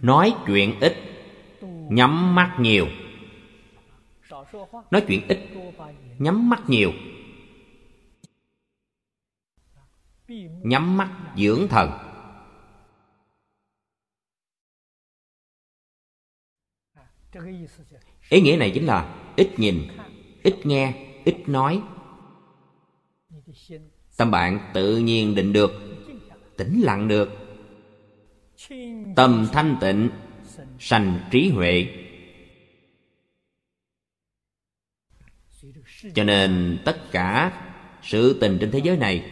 [0.00, 0.96] Nói chuyện ít,
[1.90, 2.86] nhắm mắt nhiều.
[4.90, 5.38] Nói chuyện ít,
[6.18, 6.92] nhắm mắt nhiều.
[10.62, 11.90] Nhắm mắt dưỡng thần.
[18.28, 19.88] Ý nghĩa này chính là ít nhìn,
[20.42, 21.82] ít nghe, ít nói.
[24.16, 25.70] Tâm bạn tự nhiên định được,
[26.56, 27.45] tĩnh lặng được
[29.16, 30.10] tâm thanh tịnh,
[30.78, 31.86] sanh trí huệ.
[36.14, 37.62] Cho nên tất cả
[38.02, 39.30] sự tình trên thế giới này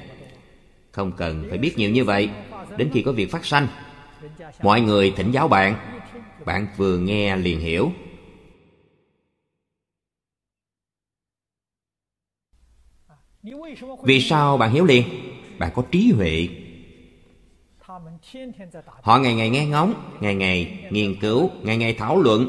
[0.92, 2.30] không cần phải biết nhiều như vậy.
[2.76, 3.68] Đến khi có việc phát sanh,
[4.62, 5.94] mọi người thỉnh giáo bạn
[6.44, 7.92] bạn vừa nghe liền hiểu.
[14.04, 15.04] Vì sao bạn hiểu liền?
[15.58, 16.48] Bạn có trí huệ
[19.02, 22.46] họ ngày ngày nghe ngóng, ngày ngày nghiên cứu, ngày ngày thảo luận,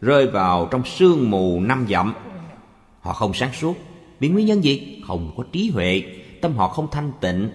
[0.00, 2.14] rơi vào trong sương mù năm dặm.
[3.00, 3.76] Họ không sáng suốt,
[4.20, 5.02] vì nguyên nhân gì?
[5.06, 6.02] Không có trí huệ,
[6.40, 7.50] tâm họ không thanh tịnh.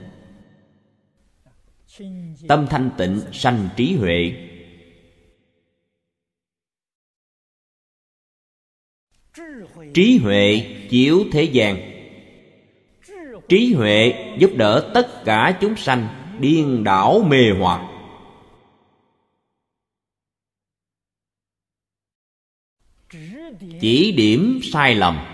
[2.48, 4.34] Tâm thanh tịnh sanh trí huệ.
[9.94, 11.78] Trí huệ chiếu thế gian.
[13.50, 17.90] Trí huệ giúp đỡ tất cả chúng sanh điên đảo mê hoặc.
[23.82, 25.26] Chỉ điểm sai lầm.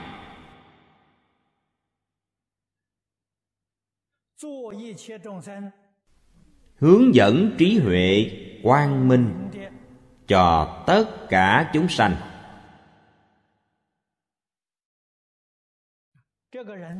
[6.75, 8.31] Hướng dẫn trí huệ
[8.63, 9.49] quang minh
[10.27, 12.15] cho tất cả chúng sanh.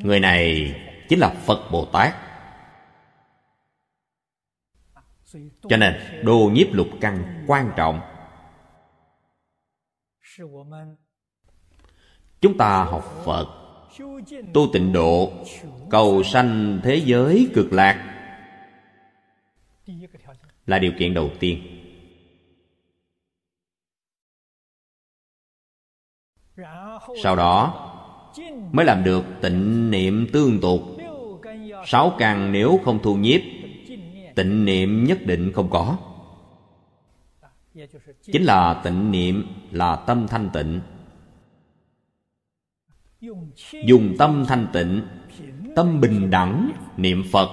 [0.03, 0.76] Người này
[1.09, 2.28] chính là phật bồ tát
[5.69, 5.93] cho nên,
[6.23, 8.01] đồ nhiếp lục căn quan trọng.
[12.41, 13.47] Chúng ta học phật,
[14.53, 15.31] tu tịnh độ,
[15.89, 18.15] cầu sanh thế giới cực lạc.
[20.65, 21.76] Là điều kiện đầu tiên.
[27.23, 27.85] Sau đó,
[28.72, 30.81] mới làm được tịnh niệm tương tục.
[31.85, 33.41] Sáu căn nếu không thu nhiếp
[34.39, 35.97] tịnh niệm nhất định không có.
[38.21, 40.81] Chính là tịnh niệm là tâm thanh tịnh.
[43.85, 45.07] Dùng tâm thanh tịnh,
[45.75, 47.49] tâm bình đẳng, niệm phật,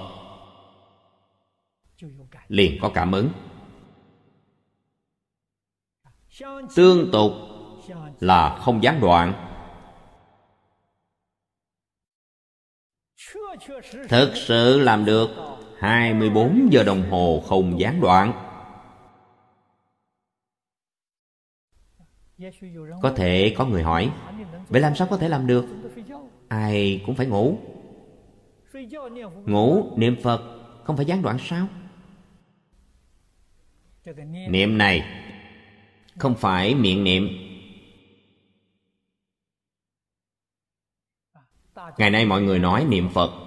[2.47, 3.29] liền có cảm ứng.
[6.75, 7.31] Tương tục
[8.19, 9.33] là không gián đoạn.
[14.09, 18.33] Thực sự làm được 24 giờ đồng hồ không gián đoạn.
[23.01, 24.11] Có thể có người hỏi,
[24.69, 25.65] Vậy làm sao có thể làm được?
[26.47, 27.57] Ai cũng phải ngủ.
[29.45, 30.41] Ngủ niệm Phật
[30.83, 31.67] Không phải gián đoạn sao?
[34.49, 35.03] Niệm này
[36.17, 37.27] Không phải miệng niệm.
[41.97, 43.46] Ngày nay mọi người nói niệm Phật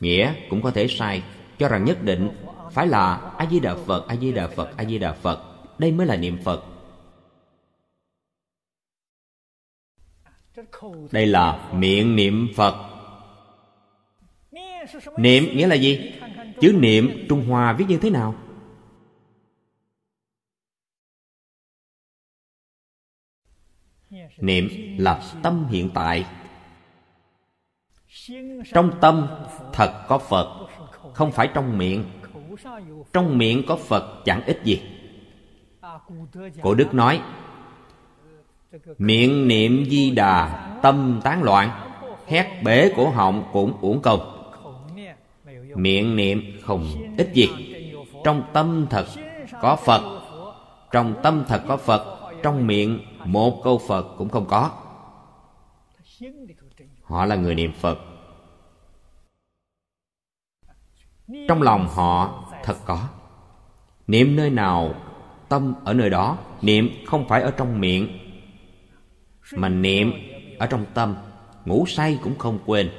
[0.00, 1.22] Nghĩa cũng có thể sai
[1.58, 2.30] Cho rằng nhất định
[2.72, 5.42] phải là A-di-đà Phật, A-di-đà Phật, A-di-đà Phật
[5.78, 6.64] Đây mới là niệm Phật
[11.12, 12.96] Đây là miệng niệm Phật
[15.18, 16.12] Niệm nghĩa là gì?
[16.60, 18.34] Chữ niệm Trung Hoa viết như thế nào?
[24.36, 24.68] Niệm
[24.98, 26.26] là tâm hiện tại
[28.72, 29.28] trong tâm
[29.76, 30.48] thật có phật,
[31.14, 32.04] không phải trong miệng.
[33.12, 34.82] Trong miệng có phật chẳng ích gì.
[36.62, 37.20] Cổ đức nói,
[38.98, 41.90] miệng niệm di đà, tâm tán loạn,
[42.26, 44.52] hét bể cổ họng cũng uổng công.
[45.74, 46.86] Miệng niệm không
[47.18, 47.48] ích gì.
[48.24, 49.06] Trong tâm thật
[49.62, 50.02] có phật,
[50.92, 54.70] trong tâm thật có phật, trong miệng một câu phật cũng không có.
[57.02, 57.98] Họ là người niệm phật.
[61.48, 63.08] Trong lòng họ thật có.
[64.06, 64.94] Niệm nơi nào,
[65.48, 68.18] tâm ở nơi đó, niệm không phải ở trong miệng,
[69.52, 70.12] mà niệm
[70.58, 71.16] ở trong tâm.
[71.64, 72.90] Ngủ say cũng không quên.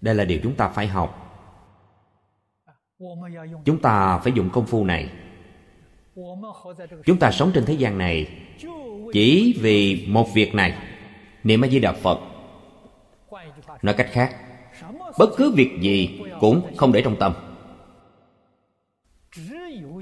[0.00, 1.26] Đây là điều chúng ta phải học.
[3.64, 5.12] Chúng ta phải dùng công phu này.
[7.04, 8.46] Chúng ta sống trên thế gian này
[9.12, 10.78] chỉ vì một việc này,
[11.44, 12.18] niệm a di đà phật.
[13.82, 14.36] Nói cách khác,
[15.18, 17.32] bất cứ việc gì cũng không để trong tâm.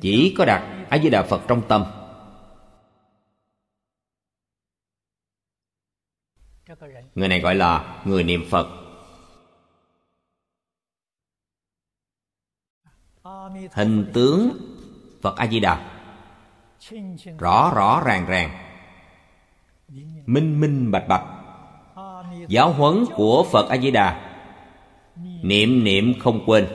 [0.02, 1.84] Chỉ có đặt a di đà phật trong tâm.
[7.14, 8.68] Người này gọi là người niệm phật.
[13.72, 14.50] Hình tướng
[15.22, 16.00] phật a di đà.
[17.38, 18.67] Rõ rõ, ràng ràng
[20.26, 21.24] minh minh bạch bạch.
[22.48, 24.34] Giáo huấn của phật a di đà
[25.42, 26.68] niệm niệm không quên.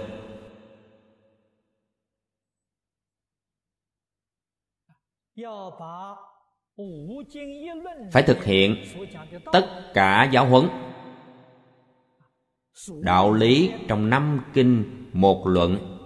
[8.12, 8.76] Phải thực hiện
[9.52, 10.70] tất cả giáo huấn.
[13.02, 16.00] Đạo lý trong năm kinh một luận.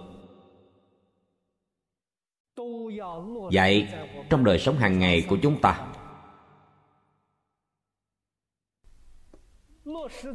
[3.50, 3.88] Dạy
[4.30, 5.87] trong đời sống hàng ngày của chúng ta.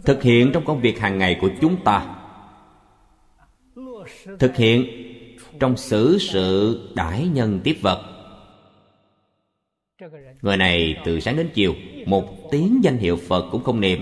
[0.05, 2.15] Thực hiện trong công việc hàng ngày của chúng ta.
[4.39, 4.85] Thực hiện
[5.59, 8.09] trong xử sự đãi nhân tiếp vật.
[10.41, 11.73] Người này từ sáng đến chiều,
[12.05, 13.99] một tiếng danh hiệu phật cũng không niệm.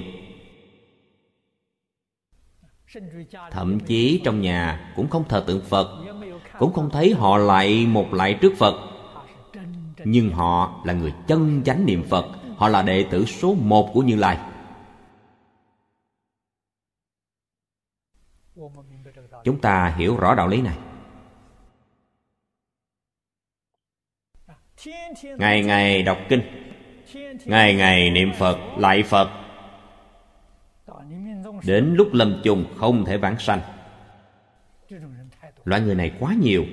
[3.52, 5.88] Thậm chí trong nhà cũng không thờ tượng phật,
[6.60, 8.76] cũng không thấy họ lại một lại trước phật.
[10.04, 12.26] Nhưng họ là người chân chánh niệm phật,
[12.58, 14.38] họ là đệ tử số một của như lai.
[19.44, 20.78] Chúng ta hiểu rõ đạo lý này.
[25.38, 26.42] Ngày ngày đọc kinh,
[27.46, 29.30] ngày ngày niệm phật, lại phật.
[31.66, 33.62] Đến lúc lâm chung không thể vãng sanh.
[35.64, 36.66] Loại người này quá nhiều.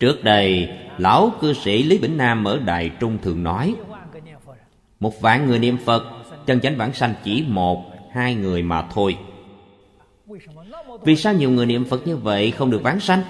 [0.00, 3.74] Trước đây, lão cư sĩ lý bỉnh nam ở đài trung thường nói,
[5.00, 6.02] một vạn người niệm phật,
[6.46, 9.18] chân chánh vãng sanh chỉ một hai người mà thôi.
[11.02, 13.22] Vì sao nhiều người niệm phật như vậy không được vãng sanh?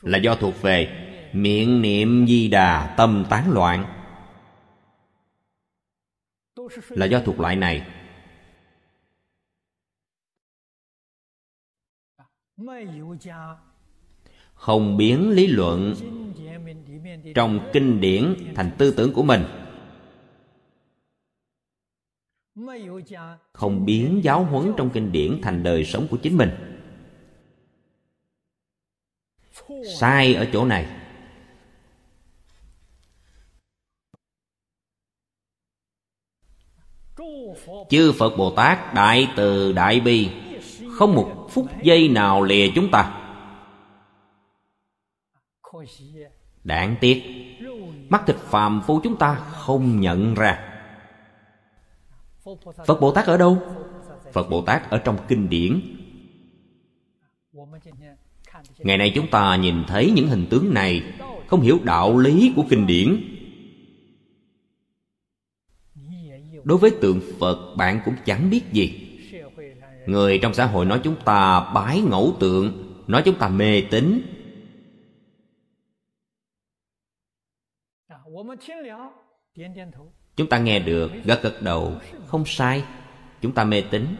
[0.00, 3.84] Là do thuộc về miệng niệm di đà tâm tán loạn.
[6.88, 7.86] Là do thuộc loại này.
[14.54, 15.94] Không biến lý luận
[17.34, 19.61] trong kinh điển thành tư tưởng của mình
[23.52, 26.50] không biến giáo huấn trong kinh điển thành đời sống của chính mình.
[29.98, 30.86] Sai ở chỗ này.
[37.90, 40.30] Chư phật bồ tát, đại từ, đại bi,
[40.92, 43.18] không một phút giây nào lìa chúng ta.
[46.64, 47.22] Đáng tiếc,
[48.08, 50.71] mắt thịt phàm phu chúng ta không nhận ra
[52.86, 53.58] phật bồ tát ở đâu?
[54.32, 55.80] Phật bồ tát ở trong kinh điển.
[58.78, 61.02] Ngày nay chúng ta nhìn thấy những hình tướng này,
[61.46, 63.38] không hiểu đạo lý của kinh điển.
[66.64, 69.08] Đối với tượng phật, bạn cũng chẳng biết gì.
[70.06, 74.22] Người trong xã hội nói chúng ta bái ngẫu tượng, nói chúng ta mê tín
[80.36, 81.92] chúng ta nghe được gật gật đầu.
[82.26, 82.84] Không sai.
[83.40, 84.16] Chúng ta mê tín.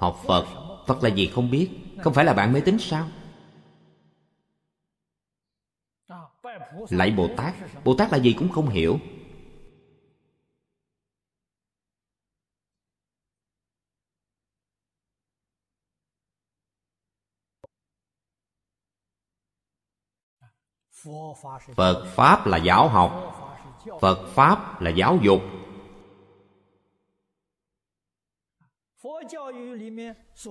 [0.00, 0.46] Học phật
[0.86, 1.70] phật là gì không biết.
[2.02, 3.08] Không phải là bạn mê tín sao?
[6.90, 7.54] Lạy bồ tát.
[7.84, 8.98] Bồ tát là gì cũng không hiểu.
[21.74, 23.35] Phật pháp là giáo học
[24.00, 25.42] phật pháp là giáo dục.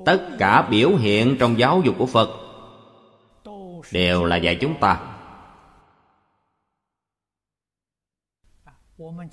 [0.05, 2.29] Tất cả biểu hiện trong giáo dục của phật
[3.91, 5.11] đều là dạy chúng ta.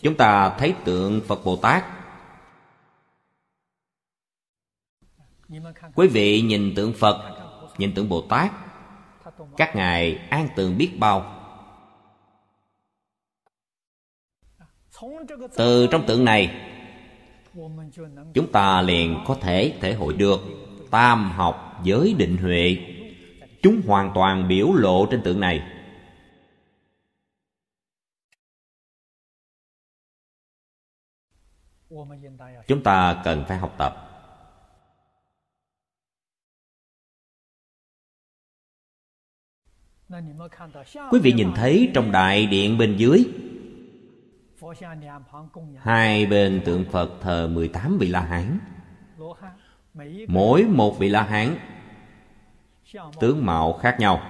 [0.00, 1.84] Chúng ta thấy tượng phật bồ tát.
[5.94, 7.36] Quý vị nhìn tượng phật,
[7.78, 8.52] nhìn tượng bồ tát,
[9.56, 11.41] các ngài an tường biết bao.
[15.56, 16.70] Từ trong tượng này,
[18.34, 20.40] chúng ta liền có thể thể hội được
[20.90, 22.76] tam học giới định huệ.
[23.62, 25.62] Chúng hoàn toàn biểu lộ trên tượng này.
[32.66, 34.08] Chúng ta cần phải học tập.
[41.10, 43.24] Quý vị nhìn thấy trong đại điện bên dưới
[45.78, 48.58] hai bên tượng phật thờ 18 vị la hán.
[50.28, 51.56] Mỗi một vị la hán
[53.20, 54.22] tướng mạo khác nhau.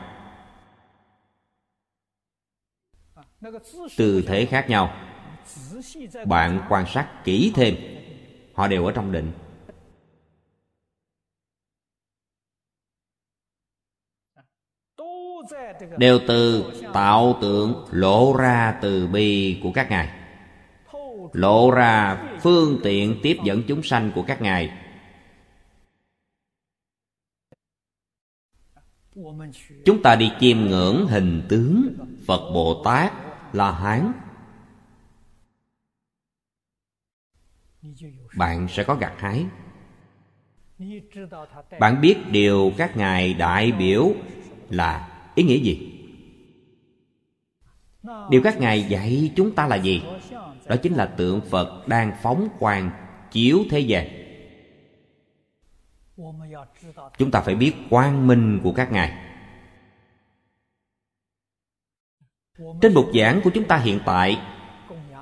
[3.97, 4.95] Tư thế khác nhau.
[6.27, 7.77] Bạn quan sát kỹ thêm.
[8.55, 9.33] Họ đều ở trong định.
[15.97, 20.22] Đều từ tạo tượng lộ ra từ bi của các ngài
[21.33, 24.79] lộ ra phương tiện tiếp dẫn chúng sanh của các ngài.
[29.85, 31.95] Chúng ta đi chiêm ngưỡng hình tướng
[32.27, 33.13] phật bồ tát
[33.53, 34.13] la hán.
[38.37, 39.47] Bạn sẽ có gặt hái.
[41.81, 44.13] Bạn biết điều các ngài đại biểu
[44.71, 45.89] là ý nghĩa gì?
[48.31, 50.03] Điều các ngài dạy chúng ta là gì?
[50.73, 52.91] Đó chính là tượng phật đang phóng quang
[53.31, 54.09] chiếu thế gian.
[57.19, 59.13] Chúng ta phải biết quang minh của các ngài.
[62.81, 64.39] Trên bục giảng của chúng ta hiện tại,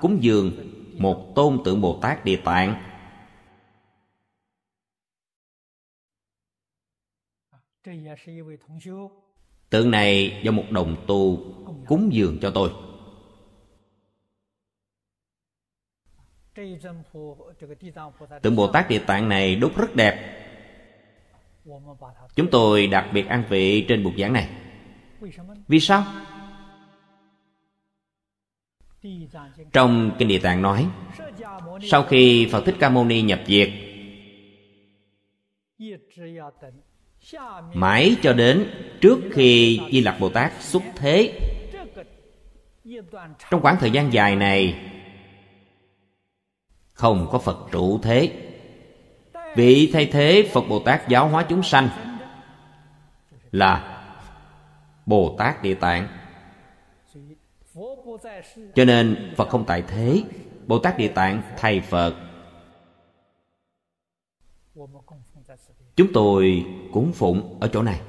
[0.00, 0.52] cúng dường
[0.98, 2.82] một tôn tượng bồ tát địa tạng.
[9.70, 11.36] Tượng này do một đồng tu
[11.86, 12.89] cúng dường cho tôi.
[18.42, 20.36] Tượng bồ tát địa tạng này đúc rất đẹp.
[22.34, 24.48] Chúng tôi đặc biệt an vị trên bục giảng này.
[25.68, 26.04] Vì sao?
[29.72, 30.86] Trong kinh địa tạng nói,
[31.82, 33.70] sau khi phật thích ca mâu ni nhập diệt,
[37.74, 38.70] mãi cho đến
[39.00, 41.38] trước khi di lặc bồ tát xuất thế,
[43.50, 44.74] trong khoảng thời gian dài này
[47.00, 48.32] không có phật trụ thế.
[49.56, 51.88] Vị thay thế phật bồ tát giáo hóa chúng sanh
[53.52, 54.02] là
[55.06, 56.08] bồ tát địa tạng.
[58.74, 60.22] Cho nên phật không tại thế,
[60.66, 62.14] bồ tát địa tạng thay phật.
[65.96, 68.00] Chúng tôi cúng phụng ở chỗ này.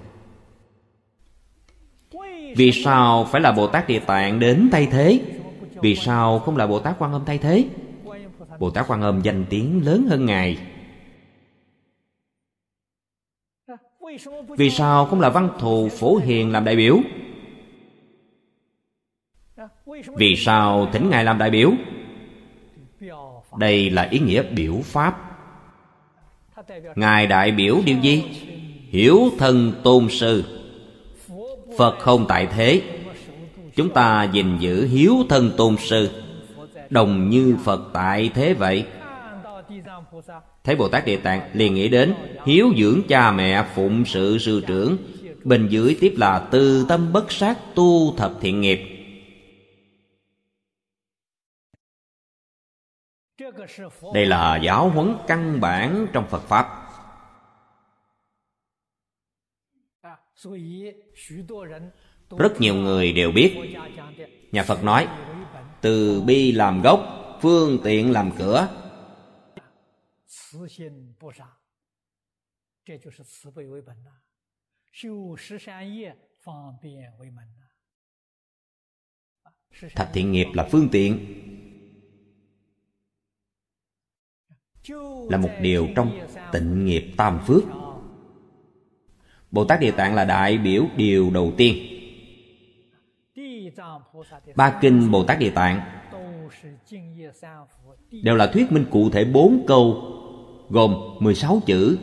[2.56, 5.22] Vì sao phải là bồ tát địa tạng đến thay thế?
[5.82, 7.66] Vì sao không là bồ tát quan âm thay thế?
[8.62, 10.58] Bồ tát quan âm danh tiếng lớn hơn ngài.
[14.58, 17.00] Vì sao không là văn thù phổ hiền làm đại biểu?
[20.16, 21.72] Vì sao thỉnh ngài làm đại biểu?
[23.58, 25.18] Đây là ý nghĩa biểu pháp.
[26.96, 28.24] Ngài đại biểu điều gì?
[28.90, 30.44] Hiểu thân tôn sư.
[31.78, 32.82] Phật không tại thế.
[33.76, 36.10] Chúng ta gìn giữ hiếu thân tôn sư
[36.92, 38.86] đồng như phật tại thế vậy?
[40.64, 42.16] Thấy bồ tát địa tạng liền nghĩ đến
[42.46, 44.98] hiếu dưỡng cha mẹ phụng sự sư trưởng,
[45.44, 48.80] bên dưới tiếp là tư tâm bất sát tu thập thiện nghiệp.
[54.14, 56.78] Đây là giáo huấn căn bản trong phật pháp.
[62.38, 63.58] Rất nhiều người đều biết,
[64.52, 65.08] nhà phật nói
[65.82, 67.00] từ bi làm gốc,
[67.42, 68.68] phương tiện làm cửa.
[79.96, 81.38] Thập thiện nghiệp là phương tiện.
[85.30, 87.64] Là một điều trong tịnh nghiệp tam phước.
[89.52, 91.91] Bồ tát địa tạng là đại biểu điều đầu tiên
[94.56, 96.02] ba kinh bồ tát địa tạng
[98.12, 100.18] đều là thuyết minh cụ thể bốn câu,
[100.70, 101.98] gồm 16 chữ.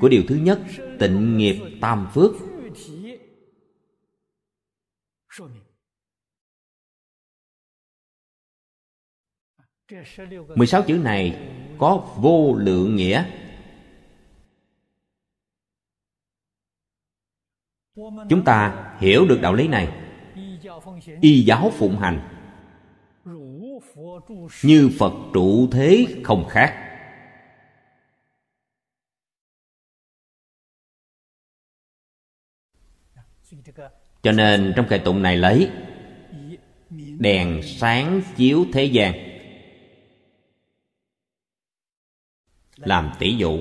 [0.00, 0.60] Của điều thứ nhất,
[0.98, 2.32] tịnh nghiệp tam phước.
[10.56, 11.48] 16 chữ này
[11.78, 13.24] có vô lượng nghĩa.
[18.28, 20.01] Chúng ta hiểu được đạo lý này
[21.20, 22.28] y giáo phụng hành.
[24.62, 26.88] Như phật trụ thế không khác.
[34.22, 35.70] Cho nên trong kệ tụng này lấy
[37.18, 39.14] đèn sáng chiếu thế gian,
[42.76, 43.60] làm tỷ dụ.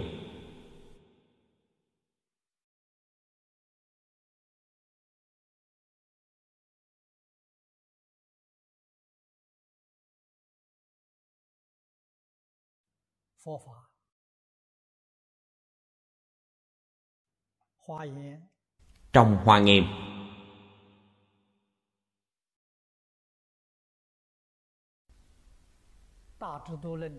[19.14, 19.84] Trong hoa nghiêm.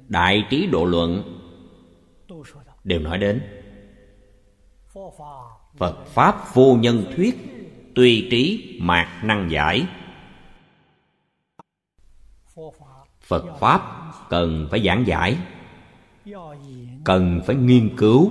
[0.09, 1.39] đại trí độ luận.
[2.85, 3.63] Đều nói đến.
[5.79, 7.35] Phật pháp vô nhân thuyết.
[7.95, 9.87] Tùy trí mạc năng giải.
[13.21, 15.39] Phật pháp cần phải giảng giải
[17.05, 18.31] cần phải nghiên cứu.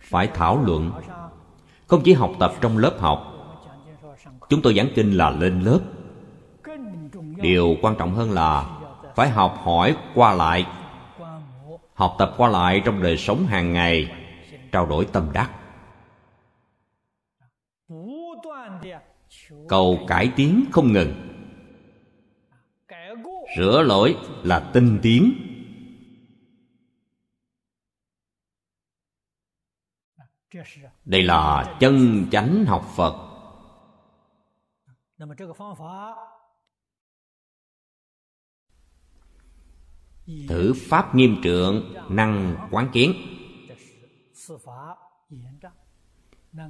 [0.00, 0.92] Phải thảo luận.
[1.86, 3.32] Không chỉ học tập trong lớp học,
[4.48, 5.80] chúng tôi giảng kinh là lên lớp.
[7.36, 8.80] Điều quan trọng hơn là
[9.16, 10.66] phải học hỏi qua lại,
[11.94, 14.12] học tập qua lại trong đời sống hàng ngày,
[14.72, 15.50] trao đổi tâm đắc.
[19.68, 21.14] Cầu cải tiến không ngừng.
[23.56, 25.32] Sửa lỗi là tinh tiến.
[31.04, 33.26] Đây là chân chánh học phật.
[40.48, 43.12] Thử pháp nghiêm trượng, năng quán kiến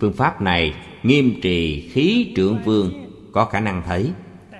[0.01, 3.13] phương pháp này nghiêm trì khí trưởng vương.
[3.33, 4.13] Có khả năng thấy.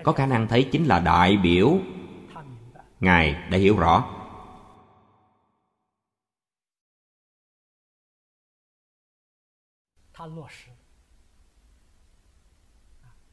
[0.03, 1.79] Có khả năng thấy chính là đại biểu.
[3.01, 4.05] Ngài đã hiểu rõ.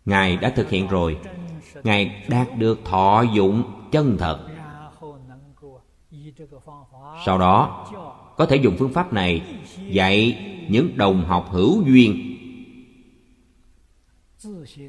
[0.05, 1.19] Ngài đã thực hiện rồi.
[1.83, 4.49] Ngài đạt được thọ dụng chân thật.
[7.25, 7.87] Sau đó,
[8.37, 12.29] có thể dùng phương pháp này dạy những đồng học hữu duyên.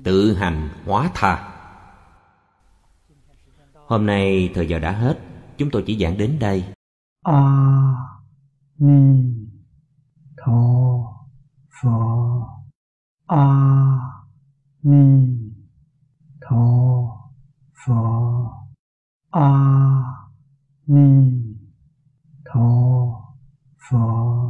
[0.05, 1.51] Tự hành hóa tha.
[3.75, 5.19] Hôm nay thời giờ đã hết,
[5.59, 6.65] chúng tôi chỉ giảng đến đây.
[7.23, 7.95] A
[8.79, 9.25] ni
[10.37, 10.63] tho
[11.83, 12.49] pho.
[13.27, 13.47] A
[14.83, 15.29] ni
[16.41, 16.57] tho
[17.87, 18.51] pho.
[19.31, 19.51] a
[20.87, 21.33] ni
[22.45, 23.35] tho
[23.91, 24.45] pho